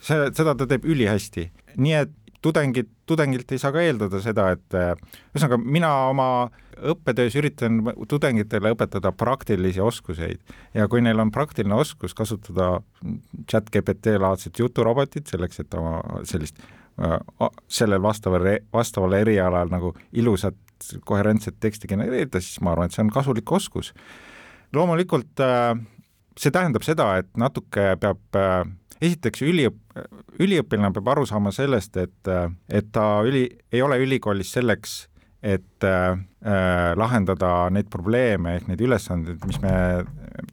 [0.00, 1.50] see, seda ta teeb ülihästi.
[1.76, 6.28] nii et tudengid, tudengilt ei saa ka eeldada seda, et ühesõnaga, mina oma
[6.92, 10.40] õppetöös üritan tudengitele õpetada praktilisi oskuseid
[10.74, 12.78] ja kui neil on praktiline oskus kasutada
[13.50, 16.62] chat GPT laadset juturobotit selleks, et oma sellist
[17.68, 20.56] sellel vastaval, vastaval erialal nagu ilusat
[21.04, 23.92] koherentset teksti genereerida, siis ma arvan, et see on kasulik oskus
[24.72, 25.74] loomulikult äh,
[26.40, 28.62] see tähendab seda, et natuke peab äh,
[29.00, 30.00] esiteks üliõp-,
[30.40, 35.02] üliõpilane peab aru saama sellest, et, äh, et ta üli, ei ole ülikoolis selleks,
[35.42, 36.16] et äh,
[37.00, 39.72] lahendada neid probleeme ehk neid ülesandeid, mis me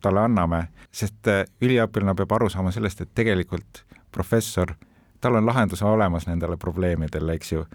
[0.04, 1.28] talle anname, sest
[1.64, 3.84] üliõpilane peab aru saama sellest, et tegelikult
[4.16, 4.72] professor,
[5.22, 7.66] tal on lahendus olemas nendele probleemidele, eks ju,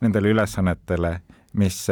[0.00, 1.18] nendele ülesannetele,
[1.58, 1.82] mis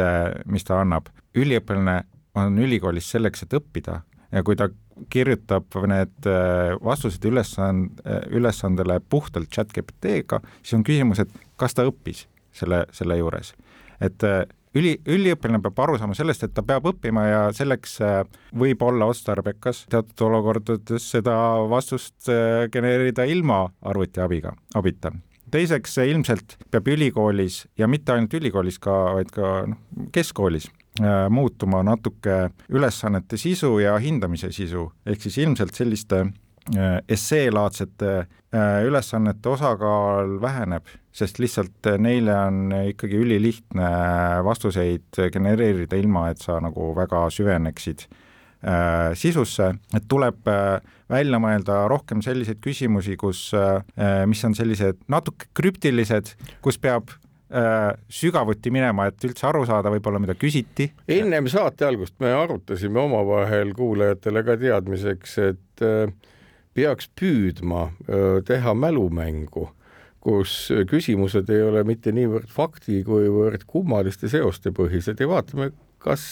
[0.47, 1.09] mis ta annab.
[1.35, 1.97] üliõpilane
[2.37, 4.69] on ülikoolis selleks, et õppida ja kui ta
[5.09, 11.75] kirjutab need äh, vastused ülesand-, äh, ülesandele puhtalt chat GPT-ga, siis on küsimus, et kas
[11.77, 13.53] ta õppis selle, selle juures.
[14.03, 14.43] et äh,
[14.75, 17.97] üli, üliõpilane peab aru saama sellest, et ta peab õppima ja selleks
[18.53, 21.33] võib olla otstarbekas teatud olukordades seda
[21.71, 22.29] vastust
[22.71, 25.13] genereerida ilma arvuti abiga, abita
[25.49, 29.79] teiseks ilmselt peab ülikoolis ja mitte ainult ülikoolis ka, vaid ka noh,
[30.13, 30.69] keskkoolis
[31.29, 39.49] muutuma natuke ülesannete sisu ja hindamise sisu, ehk siis ilmselt selliste äh, esseelaadsete äh, ülesannete
[39.49, 43.91] osakaal väheneb, sest lihtsalt neile on ikkagi ülilihtne
[44.45, 48.09] vastuseid genereerida, ilma et sa nagu väga süveneksid
[49.15, 50.49] sisusse, et tuleb
[51.07, 53.45] välja mõelda rohkem selliseid küsimusi, kus,
[54.27, 60.19] mis on sellised natuke krüptilised, kus peab Äh, sügavuti minema, et üldse aru saada võib-olla,
[60.21, 60.91] mida küsiti.
[61.09, 66.13] ennem saate algust me arutasime omavahel kuulajatele ka teadmiseks, et äh,
[66.77, 69.65] peaks püüdma äh, teha mälumängu,
[70.21, 76.25] kus küsimused ei ole mitte niivõrd fakti, kuivõrd kummaliste seoste põhised ja vaatame, kas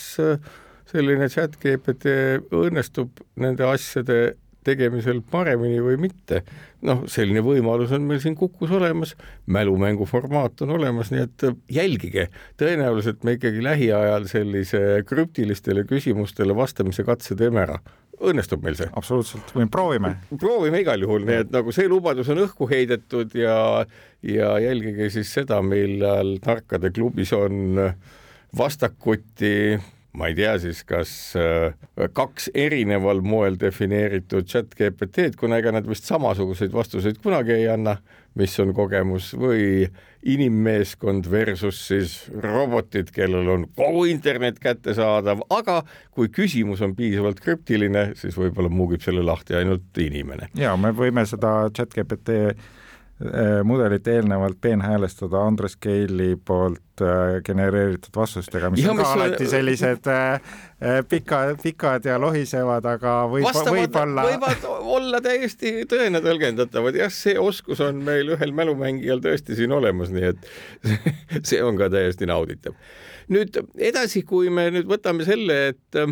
[0.87, 2.13] selline chat GPT
[2.55, 4.35] õnnestub nende asjade
[4.67, 6.43] tegemisel paremini või mitte.
[6.87, 9.15] noh, selline võimalus on meil siin Kukus olemas,
[9.49, 12.27] mälumängu formaat on olemas, nii et jälgige,
[12.61, 17.79] tõenäoliselt me ikkagi lähiajal sellise krüptilistele küsimustele vastamise katse teeme ära
[18.17, 18.89] õnnestub meil see?
[18.97, 20.13] absoluutselt, või proovime.
[20.41, 23.57] proovime igal juhul, nii et nagu see lubadus on õhku heidetud ja,
[24.25, 27.77] ja jälgige siis seda, millal Tarkade klubis on
[28.57, 29.77] vastakuti
[30.17, 31.75] ma ei tea siis, kas äh,
[32.15, 37.97] kaks erineval moel defineeritud chat GPT-d, kuna ega nad vist samasuguseid vastuseid kunagi ei anna,
[38.37, 39.87] mis on kogemus, või
[40.27, 45.81] inimmeeskond versus siis robotid, kellel on kogu internet kättesaadav, aga
[46.15, 50.51] kui küsimus on piisavalt krüptiline, siis võib-olla muugib selle lahti ainult inimene.
[50.57, 52.57] ja me võime seda chat GPT
[53.63, 60.05] mudelit eelnevalt peenhäälestada Andres Keili poolt äh, genereeritud vastustega, mis ja, on ka alati sellised
[60.13, 60.41] äh,
[61.09, 67.81] pikad, pikad ja lohisevad, aga võib, võib-olla võivad olla täiesti tõene tõlgendatavad, jah, see oskus
[67.81, 70.47] on meil ühel mälumängijal tõesti siin olemas, nii et
[71.49, 72.77] see on ka täiesti nauditav.
[73.33, 76.03] nüüd edasi, kui me nüüd võtame selle, et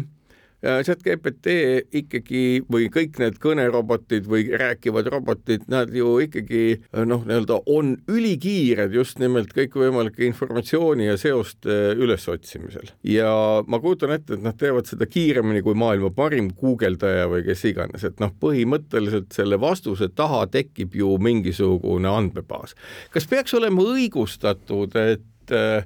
[0.65, 1.55] chat-GPT
[2.01, 6.63] ikkagi või kõik need kõnerobotid või rääkivad robotid, nad ju ikkagi
[7.05, 12.93] noh, nii-öelda on ülikiired just nimelt kõikvõimalike informatsiooni ja seoste ülesotsimisel.
[13.03, 13.31] ja
[13.67, 18.07] ma kujutan ette, et nad teevad seda kiiremini kui maailma parim guugeldaja või kes iganes,
[18.07, 22.75] et noh, põhimõtteliselt selle vastuse taha tekib ju mingisugune andmebaas.
[23.13, 25.85] kas peaks olema õigustatud, et äh,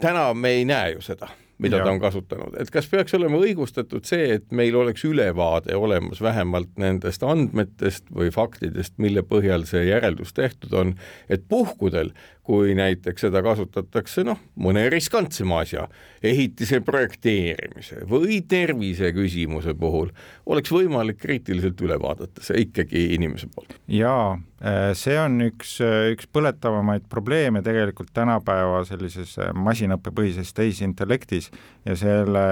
[0.00, 1.30] täna me ei näe ju seda
[1.60, 1.84] mida ja.
[1.84, 6.72] ta on kasutanud, et kas peaks olema õigustatud see, et meil oleks ülevaade olemas vähemalt
[6.80, 10.94] nendest andmetest või faktidest, mille põhjal see järeldus tehtud on,
[11.28, 12.14] et puhkudel,
[12.50, 15.84] kui näiteks seda kasutatakse noh, mõne riskantsema asja,
[16.26, 20.10] ehitise projekteerimise või terviseküsimuse puhul,
[20.50, 23.76] oleks võimalik kriitiliselt üle vaadata see ikkagi inimese poolt.
[23.86, 24.34] jaa,
[24.64, 25.76] äh, see on üks,
[26.10, 31.52] üks põletavamaid probleeme tegelikult tänapäeva sellises äh, masinõppepõhises tehisintellektis
[31.86, 32.46] ja selle,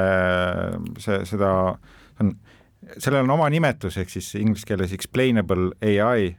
[1.02, 1.50] see, seda
[2.22, 2.36] on
[3.02, 6.36] sellel on oma nimetus, ehk siis inglise keeles explainable ai.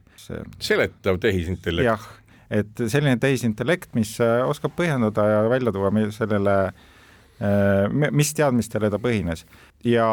[0.60, 1.86] seletav tehisintellekt.
[1.92, 2.08] jah,
[2.50, 6.56] et selline tehisintellekt, mis äh, oskab põhjendada ja välja tuua sellele,
[7.40, 9.46] äh, mis teadmistele ta põhines.
[9.86, 10.10] Ja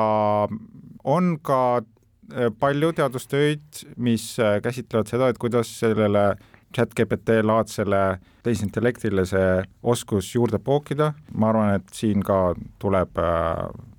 [1.04, 6.34] on ka äh, palju teadustöid, mis käsitlevad seda, et kuidas sellele
[6.76, 9.50] chat-GPT laadsele tehisintellektile see
[9.82, 13.18] oskus juurde pookida, ma arvan, et siin ka tuleb,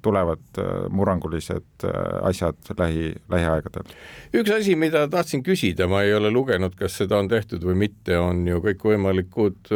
[0.06, 0.62] tulevad
[0.94, 1.88] murrangulised
[2.30, 3.96] asjad lähi, lähiaegadel.
[4.40, 8.20] üks asi, mida tahtsin küsida, ma ei ole lugenud, kas seda on tehtud või mitte,
[8.20, 9.74] on ju kõikvõimalikud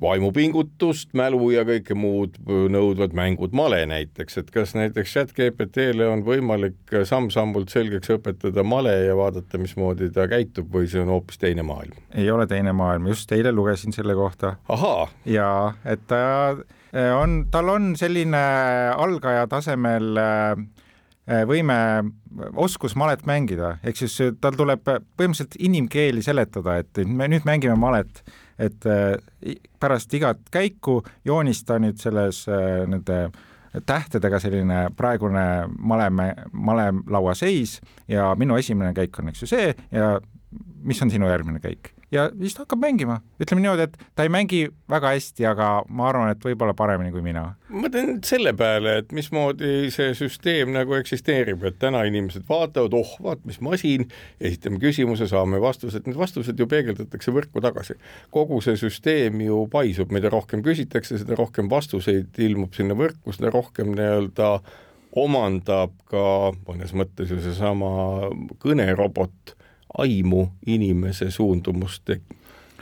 [0.00, 6.92] vaimupingutust, mälu ja kõike muud nõudvad mängud, male näiteks, et kas näiteks chat-GPT-le on võimalik
[7.08, 11.96] samm-sammult selgeks õpetada male ja vaadata, mismoodi ta käitub või see on hoopis teine maailm?
[12.14, 14.56] ei ole teine maailm, just eile lugesin selle kohta.
[15.24, 15.50] ja
[15.84, 16.22] et ta
[16.92, 18.46] eh, on, tal on selline
[18.96, 21.76] algaja tasemel eh, võime,
[22.52, 28.20] oskus malet mängida, ehk siis tal tuleb põhimõtteliselt inimkeeli seletada, et me nüüd mängime malet
[28.58, 33.28] et äh, pärast igat käiku joonista nüüd selles äh, nende
[33.86, 40.16] tähtedega selline praegune maleme, malemlaua seis ja minu esimene käik on, eks ju, see ja
[40.86, 44.30] mis on sinu järgmine käik ja siis ta hakkab mängima, ütleme niimoodi, et ta ei
[44.32, 47.44] mängi väga hästi, aga ma arvan, et võib-olla paremini kui mina.
[47.68, 53.16] ma mõtlen selle peale, et mismoodi see süsteem nagu eksisteerib, et täna inimesed vaatavad, oh,
[53.26, 54.06] vaat mis masin,
[54.40, 57.98] esitame küsimuse, saame vastused, need vastused ju peegeldatakse võrku tagasi.
[58.30, 63.50] kogu see süsteem ju paisub, mida rohkem küsitakse, seda rohkem vastuseid ilmub sinna võrku, seda
[63.54, 64.58] rohkem nii-öelda
[65.16, 68.30] omandab ka mõnes mõttes ju seesama
[68.62, 69.55] kõnerobot
[69.98, 72.20] aimu inimese suundumuste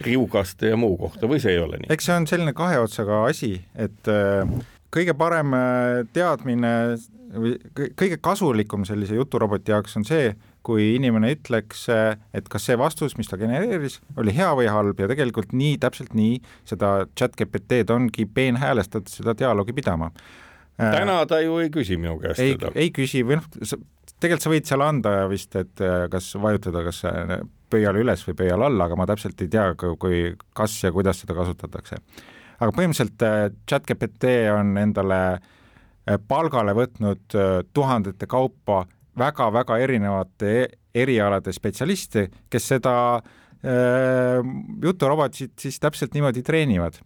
[0.01, 1.91] riugaste ja muu kohta või see ei ole nii?
[1.95, 4.49] eks see on selline kahe otsaga asi, et äh,
[4.95, 6.73] kõige parem äh, teadmine
[7.35, 7.55] või
[7.99, 10.33] kõige kasulikum sellise juturoboti jaoks on see,
[10.65, 15.03] kui inimene ütleks, äh, et kas see vastus, mis ta genereeris, oli hea või halb
[15.03, 20.11] ja tegelikult nii, täpselt nii seda chat GPT-d ongi peenhäälestatud seda dialoogi pidama.
[20.79, 22.73] täna ta ju ei küsi minu käest ei, seda.
[22.75, 23.51] ei küsi või noh,
[24.21, 27.03] tegelikult sa võid seal anda vist, et äh, kas vajutada, kas
[27.75, 30.25] pöial üles või pöial alla, aga ma täpselt ei tea, kui,
[30.57, 32.01] kas ja kuidas seda kasutatakse.
[32.59, 37.39] aga põhimõtteliselt äh, chat-GPT on endale äh, palgale võtnud
[37.75, 38.85] tuhandete kaupa
[39.19, 40.69] väga-väga erinevate e-,
[41.05, 44.39] erialade spetsialiste, kes seda äh,
[44.83, 47.01] juturobotit siis täpselt niimoodi treenivad.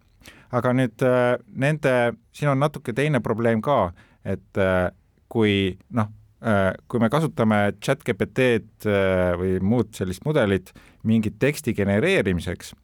[0.53, 1.95] aga nüüd äh, nende,
[2.33, 3.93] siin on natuke teine probleem ka,
[4.25, 4.89] et äh,
[5.29, 10.71] kui noh, Äh, kui me kasutame chat GPT-d äh, või muud sellist mudelit
[11.09, 12.75] mingi teksti genereerimiseks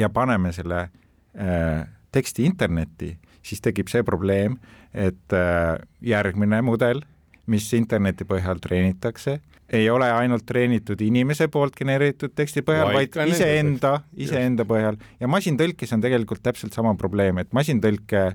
[0.00, 0.88] ja paneme selle
[1.38, 3.12] äh, teksti internetti,
[3.46, 4.56] siis tekib see probleem,
[4.96, 5.34] et
[6.00, 7.02] järgmine mudel,
[7.52, 9.34] mis interneti põhjal treenitakse,
[9.68, 14.96] ei ole ainult treenitud inimese poolt genereeritud teksti põhjal, vaid iseenda, iseenda põhjal.
[15.20, 18.30] Ja masintõlkes on tegelikult täpselt sama probleem, et masintõlke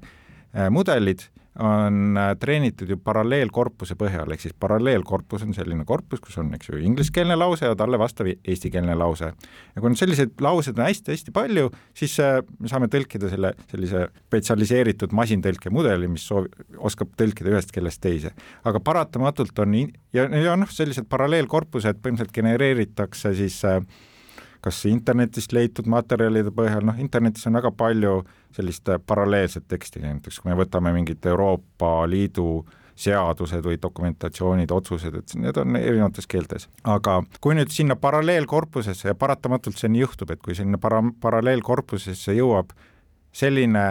[0.69, 1.25] mudelid
[1.59, 6.69] on äh, treenitud ju paralleelkorpuse põhjal, ehk siis paralleelkorpus on selline korpus, kus on, eks
[6.69, 9.33] ju, ingliskeelne lause ja talle vastav eestikeelne lause.
[9.75, 14.05] ja kui nüüd selliseid lauseid on hästi-hästi palju, siis äh, me saame tõlkida selle sellise
[14.29, 18.31] spetsialiseeritud masintõlkemudeli, mis soovi-, oskab tõlkida ühest keelest teise.
[18.63, 23.83] aga paratamatult on in-, ja, ja noh, sellised paralleelkorpused põhimõtteliselt genereeritakse siis äh,
[24.61, 28.19] kas internetist leitud materjalide põhjal, noh internetis on väga palju
[28.55, 32.63] sellist äh, paralleelset teksti, näiteks kui me võtame mingid Euroopa Liidu
[33.01, 36.67] seadused või dokumentatsioonid, otsused, et need on erinevates keeltes.
[36.83, 42.35] aga kui nüüd sinna paralleelkorpusesse ja paratamatult see nii juhtub, et kui sinna para-, paralleelkorpusesse
[42.37, 42.75] jõuab
[43.33, 43.85] selline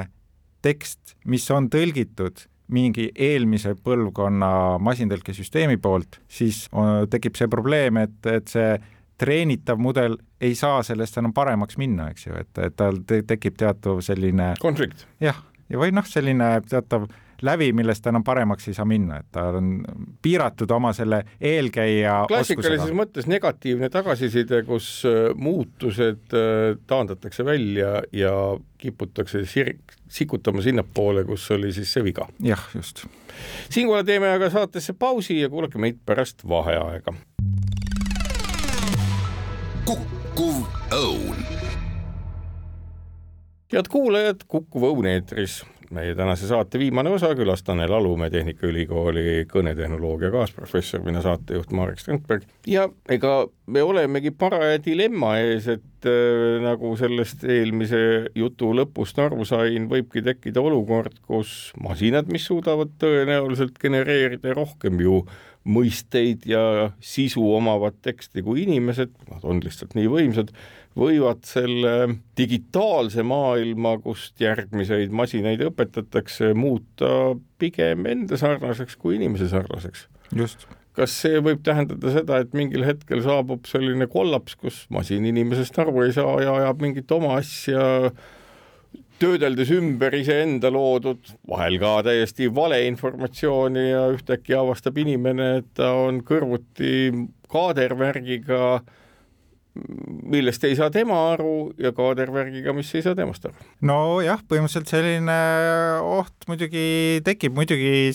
[0.62, 8.18] tekst, mis on tõlgitud mingi eelmise põlvkonna masintõlkesüsteemi poolt, siis äh, tekib see probleem, et,
[8.30, 8.76] et see
[9.20, 13.58] treenitav mudel ei saa sellest enam paremaks minna, eks ju, et, et tal te tekib
[13.60, 15.06] teatav selline konflikt.
[15.20, 17.10] jah, ja või noh, selline teatav
[17.42, 19.70] lävi, millest enam paremaks ei saa minna, et ta on
[20.22, 28.34] piiratud oma selle eelkäija klassikalises mõttes negatiivne tagasiside, kus äh, muutused äh, taandatakse välja ja
[28.80, 29.76] kiputakse sir-,
[30.08, 32.28] sikutama sinnapoole, kus oli siis see viga.
[32.44, 33.06] jah, just.
[33.72, 37.16] siinkohal teeme aga saatesse pausi ja kuulake meid pärast vaheaega
[39.90, 40.58] kukkuv
[40.94, 41.38] õun.
[43.72, 45.64] head kuulajad, Kukkuv õun eetris.
[45.90, 52.46] meie tänase saate viimane osa, külas Tanel Alumäe Tehnikaülikooli kõnetehnoloogia kaasprofessor, mina saatejuht Marek Strandberg
[52.70, 59.42] ja ega me olemegi paraja dilemma ees, et äh, nagu sellest eelmise jutu lõpust aru
[59.42, 66.90] sain, võibki tekkida olukord, kus masinad, mis suudavad tõenäoliselt genereerida rohkem ju äh, mõisteid ja
[67.04, 70.52] sisu omavat teksti kui inimesed, nad on lihtsalt nii võimsad,
[70.98, 80.08] võivad selle digitaalse maailma, kust järgmiseid masinaid õpetatakse, muuta pigem enda sarnaseks kui inimese sarnaseks.
[80.34, 80.66] just.
[80.96, 86.06] kas see võib tähendada seda, et mingil hetkel saabub selline kollaps, kus masin inimesest aru
[86.06, 88.10] ei saa ja ajab mingit oma asja
[89.20, 96.22] töödeldes ümber iseenda loodud, vahel ka täiesti valeinformatsiooni ja ühtäkki avastab inimene, et ta on
[96.26, 97.12] kõrvuti
[97.50, 98.80] kaadervärgiga,
[100.30, 103.54] millest ei saa tema aru ja kaadervärgiga, mis ei saa temast aru.
[103.86, 105.36] nojah, põhimõtteliselt selline
[106.04, 108.10] oht muidugi tekib, muidugi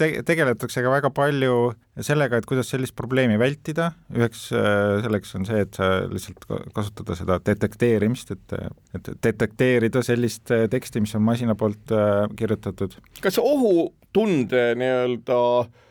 [0.00, 5.46] te tegeletakse ka väga palju sellega, et kuidas sellist probleemi vältida, üheks äh, selleks on
[5.48, 8.56] see, et sa lihtsalt kasutada seda detekteerimist, et,
[8.96, 12.98] et detekteerida sellist äh, teksti, mis on masina poolt äh, kirjutatud.
[13.24, 15.38] kas ohu ohutunde nii-öelda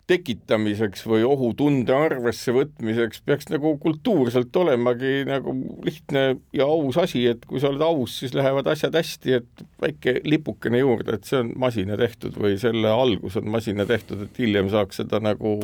[0.09, 7.45] tekitamiseks või ohutunde arvesse võtmiseks peaks nagu kultuurselt olemagi nagu lihtne ja aus asi, et
[7.49, 11.51] kui sa oled aus, siis lähevad asjad hästi, et väike lipukene juurde, et see on
[11.65, 15.57] masina tehtud või selle algus on masina tehtud, et hiljem saaks seda nagu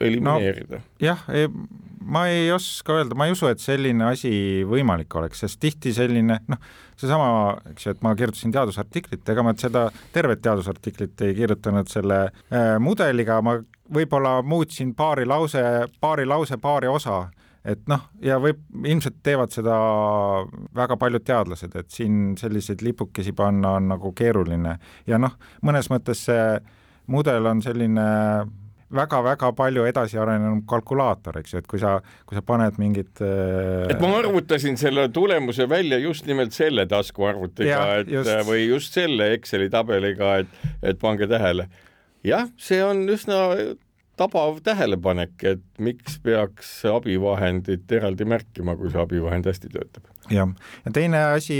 [0.00, 0.94] elimineerida no,.
[1.02, 1.22] jah,
[2.06, 4.32] ma ei oska öelda, ma ei usu, et selline asi
[4.68, 7.30] võimalik oleks, sest tihti selline noh, seesama,
[7.72, 12.76] eks ju, et ma kirjutasin teadusartiklit, ega ma seda tervet teadusartiklit ei kirjutanud selle äh,
[12.82, 13.58] mudeliga, ma
[13.92, 15.62] võib-olla muutsin paari lause,
[16.00, 17.24] paari lause, paari osa
[17.66, 19.76] et noh, ja võib, ilmselt teevad seda
[20.76, 24.76] väga paljud teadlased, et siin selliseid lipukesi panna on nagu keeruline
[25.10, 25.34] ja noh,
[25.66, 26.44] mõnes mõttes see
[27.10, 28.06] mudel on selline
[28.94, 33.86] väga-väga palju edasi arenenud kalkulaator, eks ju, et kui sa, kui sa paned mingit äh...
[33.90, 38.30] et ma arvutasin selle tulemuse välja just nimelt selle taskuarvutiga, et just...
[38.46, 41.66] või just selle Exceli tabeliga, et, et pange tähele.
[42.26, 43.42] jah, see on üsna
[44.16, 50.10] tabav tähelepanek, et miks peaks abivahendit eraldi märkima, kui see abivahend hästi töötab.
[50.32, 50.52] jah,
[50.84, 51.58] ja teine asi,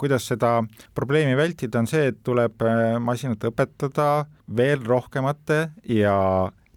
[0.00, 0.56] kuidas seda
[0.94, 5.60] probleemi vältida, on see, et tuleb äh, masinat õpetada veel rohkemate
[5.90, 6.16] ja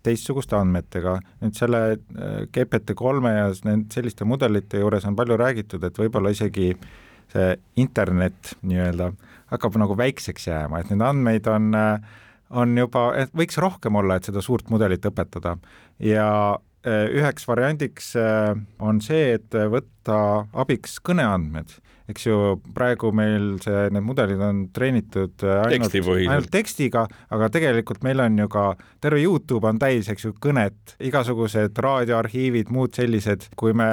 [0.07, 1.17] teistsuguste andmetega.
[1.43, 6.33] nüüd selle äh, GPT kolme ja need selliste mudelite juures on palju räägitud, et võib-olla
[6.33, 6.73] isegi
[7.33, 9.11] see internet nii-öelda
[9.51, 12.15] hakkab nagu väikseks jääma, et neid andmeid on äh,
[12.49, 15.57] on juba, et võiks rohkem olla, et seda suurt mudelit õpetada.
[16.03, 16.29] Ja
[16.87, 21.77] äh, üheks variandiks äh, on see, et võtta abiks kõneandmed
[22.07, 22.37] eks ju,
[22.75, 27.03] praegu meil see, need mudelid on treenitud äh, ainult, ainult tekstiga,
[27.35, 28.67] aga tegelikult meil on ju ka
[29.03, 33.89] terve Youtube on täis, eks ju, kõnet, igasugused raadioarhiivid, muud sellised, kui me,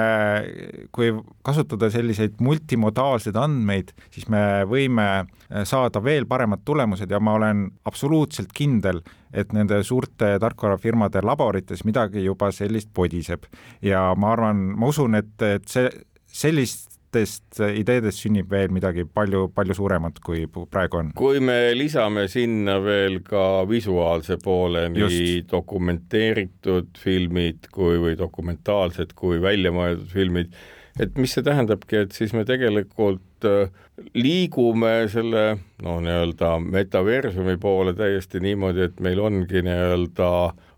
[0.95, 1.11] kui
[1.45, 7.67] kasutada selliseid multimodaalseid andmeid, siis me võime äh, saada veel paremad tulemused ja ma olen
[7.85, 9.03] absoluutselt kindel,
[9.35, 13.43] et nende suurte tarkvarafirmade laborites midagi juba sellist podiseb.
[13.83, 15.89] Ja ma arvan, ma usun, et, et see,
[16.31, 21.11] sellist sellistest ideedest sünnib veel midagi palju, palju suuremat, kui praegu on.
[21.17, 29.39] kui me lisame sinna veel ka visuaalse poole, nii dokumenteeritud filmid kui, või dokumentaalsed kui
[29.43, 30.53] väljamõeldud filmid,
[30.99, 33.71] et mis see tähendabki, et siis me tegelikult äh,
[34.15, 35.45] liigume selle
[35.83, 40.31] no nii-öelda metaversumi poole täiesti niimoodi, et meil ongi nii-öelda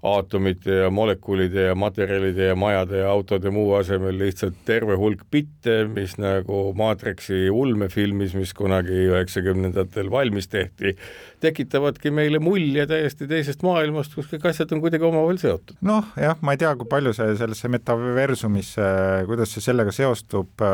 [0.06, 5.88] aatomite ja molekulide ja materjalide ja majade ja autode muu asemel lihtsalt terve hulk bitte,
[5.90, 10.94] mis nagu Matrixi ulmefilmis, mis kunagi üheksakümnendatel valmis tehti,
[11.42, 15.82] tekitavadki meile mulje täiesti teisest maailmast, kus kõik asjad on kuidagi omavahel seotud.
[15.82, 18.88] noh, jah, ma ei tea, kui palju see sellesse metaversumisse,
[19.30, 20.66] kuidas see sellega seostub,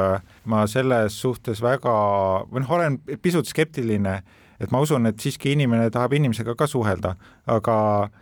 [0.46, 1.98] ma selles suhtes väga,
[2.52, 4.20] või noh, olen pisut skeptiline
[4.62, 7.14] et ma usun, et siiski inimene tahab inimesega ka suhelda,
[7.50, 7.78] aga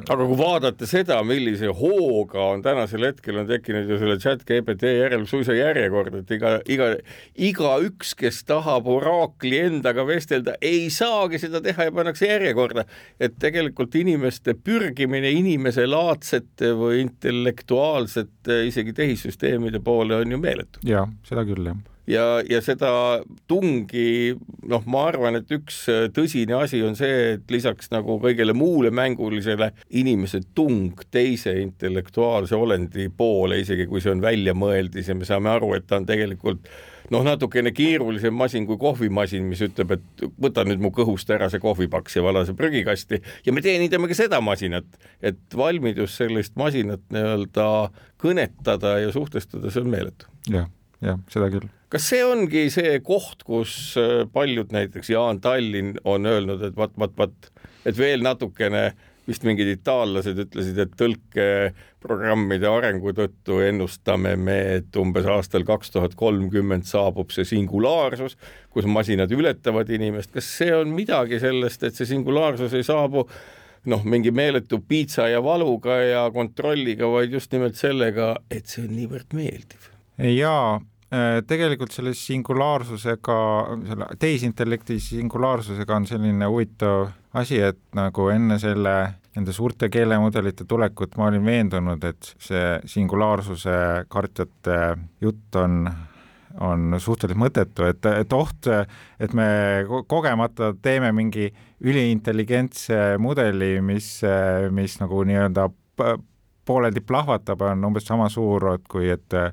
[0.08, 4.94] aga kui vaadata seda, millise hooga on tänasel hetkel on tekkinud ju selle chat GPT
[4.98, 6.90] järel suisa järjekord, et iga, iga,
[7.50, 12.86] igaüks, kes tahab oraakli endaga vestelda, ei saagi seda teha ja pannakse järjekorda.
[13.20, 20.84] et tegelikult inimeste pürgimine inimeselaadsete või intellektuaalsete isegi tehissüsteemide poole on ju meeletu.
[20.86, 22.91] jaa, seda küll, jah ja, ja seda
[23.49, 24.36] tungi,
[24.70, 28.91] noh, ma arvan, et üks äh, tõsine asi on see, et lisaks nagu kõigele muule
[28.95, 29.72] mängulisele,
[30.02, 35.76] inimese tung teise intellektuaalse olendi poole, isegi kui see on väljamõeldis ja me saame aru,
[35.78, 36.68] et ta on tegelikult
[37.12, 41.62] noh, natukene keerulisem masin kui kohvimasin, mis ütleb, et võta nüüd mu kõhust ära see
[41.64, 44.88] kohvipaks ja vala see prügikasti ja me teenindame ka seda masinat,
[45.20, 47.68] et valmidus sellist masinat nii-öelda
[48.22, 50.32] kõnetada ja suhtestada, see on meeletu.
[50.52, 50.72] jah,
[51.04, 56.28] jah, seda küll kas see ongi see koht, kus äh, paljud näiteks Jaan Tallinn on
[56.30, 57.52] öelnud, et vat, vat, vat,
[57.86, 58.92] et veel natukene
[59.28, 66.16] vist mingid itaallased ütlesid, et tõlkeprogrammide arengu tõttu ennustame me, et umbes aastal kaks tuhat
[66.20, 68.38] kolmkümmend saabub see singulaarsus,
[68.74, 70.34] kus masinad ületavad inimest.
[70.34, 73.28] kas see on midagi sellest, et see singulaarsus ei saabu
[73.92, 78.96] noh, mingi meeletu piitsa ja valuga ja kontrolliga, vaid just nimelt sellega, et see on
[78.98, 79.92] niivõrd meeldiv?
[80.22, 80.82] jaa,
[81.47, 83.38] tegelikult selle singulaarsusega,
[83.88, 87.09] selle tehisintellekti singulaarsusega on selline huvitav
[87.39, 88.93] asi, et nagu enne selle,
[89.36, 93.76] nende suurte keelemudelite tulekut ma olin veendunud, et see singulaarsuse
[94.12, 94.80] kartjate
[95.24, 95.84] jutt on
[96.59, 98.68] on suhteliselt mõttetu, et, et oht,
[99.24, 99.45] et me
[100.12, 101.47] kogemata teeme mingi
[101.80, 104.18] üliintelligentse mudeli, mis,
[104.76, 105.70] mis nagu nii-öelda
[106.72, 109.51] pooleldi plahvatab, on umbes sama suur, kui et äh,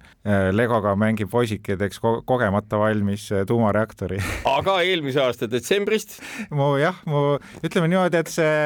[0.55, 4.21] Legoga mängib poisike teeks ko kogemata valmis äh, tuumareaktori
[4.59, 6.21] aga eelmise aasta detsembrist?
[6.55, 8.57] mu jah, mu ütleme niimoodi, et see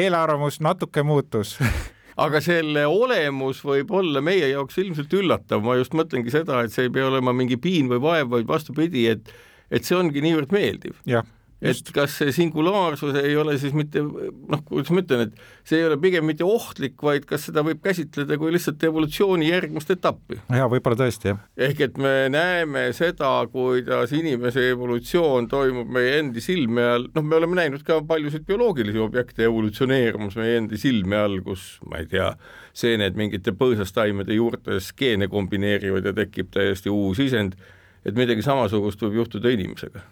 [0.00, 1.58] eelarvamus natuke muutus
[2.24, 6.88] aga selle olemus võib olla meie jaoks ilmselt üllatav, ma just mõtlengi seda, et see
[6.88, 9.32] ei pea olema mingi piin või vaev, vaid vastupidi, et
[9.70, 10.96] et see ongi niivõrd meeldiv.
[11.06, 11.26] jah
[11.60, 15.86] et kas see singulaarsus ei ole siis mitte noh, kuidas ma ütlen, et see ei
[15.86, 20.40] ole pigem mitte ohtlik, vaid kas seda võib käsitleda kui lihtsalt evolutsiooni järgmist etappi?
[20.40, 21.42] jaa, võib-olla tõesti, jah.
[21.68, 27.40] ehk et me näeme seda, kuidas inimese evolutsioon toimub meie endi silme all, noh, me
[27.40, 32.30] oleme näinud ka paljusid bioloogilisi objekte evolutsioneerumas meie endi silme all, kus ma ei tea,
[32.72, 37.58] seened mingite põõsastaimede juurtes geene kombineerivad ja tekib täiesti uus isend,
[38.06, 40.06] et midagi samasugust võib juhtuda inimesega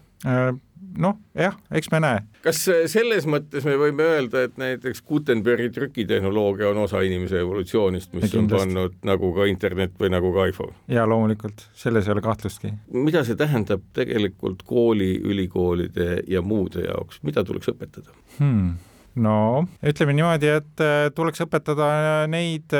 [0.98, 2.22] noh, jah, eks me näe.
[2.44, 8.12] kas äh, selles mõttes me võime öelda, et näiteks Gutenbergi trükitehnoloogia on osa inimese evolutsioonist,
[8.16, 10.74] mis on pannud nagu ka internet või nagu ka iPhone?
[10.90, 12.72] jaa, loomulikult, selles ei ole kahtlustki.
[12.94, 18.76] mida see tähendab tegelikult kooli, ülikoolide ja muude jaoks, mida tuleks õpetada hmm.?
[19.22, 19.40] no
[19.82, 21.90] ütleme niimoodi, et äh, tuleks õpetada
[22.30, 22.74] neid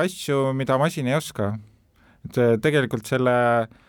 [0.00, 1.54] asju, mida masin ei oska.
[2.28, 3.80] et tegelikult selle äh,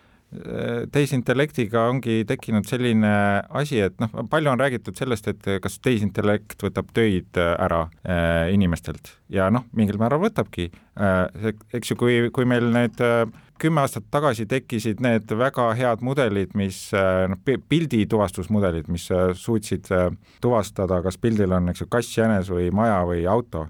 [0.92, 3.12] tehisintellektiga ongi tekkinud selline
[3.60, 9.14] asi, et noh, palju on räägitud sellest, et kas tehisintellekt võtab töid ära äh, inimestelt
[9.32, 11.52] ja noh, mingil määral võtabki äh,.
[11.76, 13.24] eks ju, kui, kui meil need äh,
[13.60, 19.90] kümme aastat tagasi tekkisid need väga head mudelid, mis äh, noh, pildituvastusmudelid, mis äh, suutsid
[19.94, 20.10] äh,
[20.44, 23.66] tuvastada, kas pildil on, eks ju, kass, jänes või maja või auto,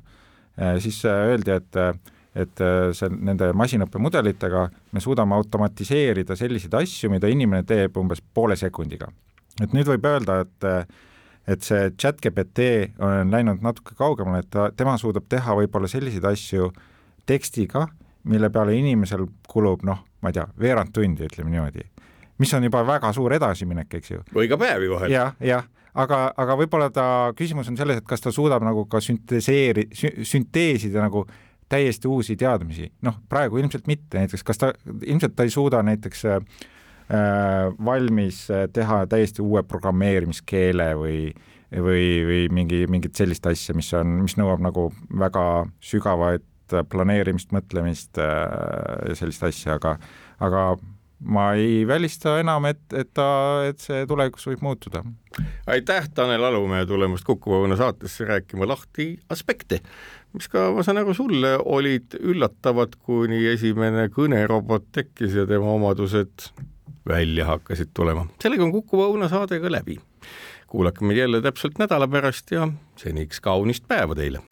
[0.81, 1.77] siis öeldi, et
[2.37, 8.57] et äh, see, nende masinõppemudelitega me suudame automatiseerida selliseid asju, mida inimene teeb umbes poole
[8.61, 9.09] sekundiga.
[9.63, 10.89] et nüüd võib öelda, et
[11.47, 12.67] et see chat GPT
[13.03, 16.73] on läinud natuke kaugemale, et ta, tema suudab teha võib-olla selliseid asju
[17.27, 17.87] tekstiga,
[18.27, 21.87] mille peale inimesel kulub noh, ma ei tea, veerand tundi, ütleme niimoodi.
[22.39, 24.23] mis on juba väga suur edasiminek, eks ju.
[24.35, 25.31] või ka päevi vahel ja,.
[25.39, 27.07] jah, jah, aga, aga võib-olla ta,
[27.39, 29.89] küsimus on selles, et kas ta suudab nagu ka sünteseeri-,
[30.27, 31.25] sünteesida nagu
[31.69, 36.25] täiesti uusi teadmisi, noh, praegu ilmselt mitte, näiteks kas ta, ilmselt ta ei suuda näiteks
[36.31, 36.41] äh,
[37.85, 41.21] valmis teha täiesti uue programmeerimiskeele või
[41.83, 46.45] või, või mingi, mingit sellist asja, mis on, mis nõuab nagu väga sügavat
[46.91, 49.97] planeerimist, mõtlemist äh, ja sellist asja, aga
[50.43, 50.63] aga
[51.25, 53.29] ma ei välista enam, et, et ta,
[53.69, 55.03] et see tulevikus võib muutuda.
[55.67, 59.81] aitäh, Tanel Alumäe tulemast Kuku Õuna saatesse rääkima lahti aspekte,
[60.37, 66.51] mis ka, ma saan aru, sulle olid üllatavad, kuni esimene kõnerobot tekkis ja tema omadused
[67.09, 68.27] välja hakkasid tulema.
[68.43, 69.99] sellega on Kuku Õuna saade ka läbi.
[70.67, 74.43] kuulake meid jälle täpselt nädala pärast ja seniks kaunist päeva teile!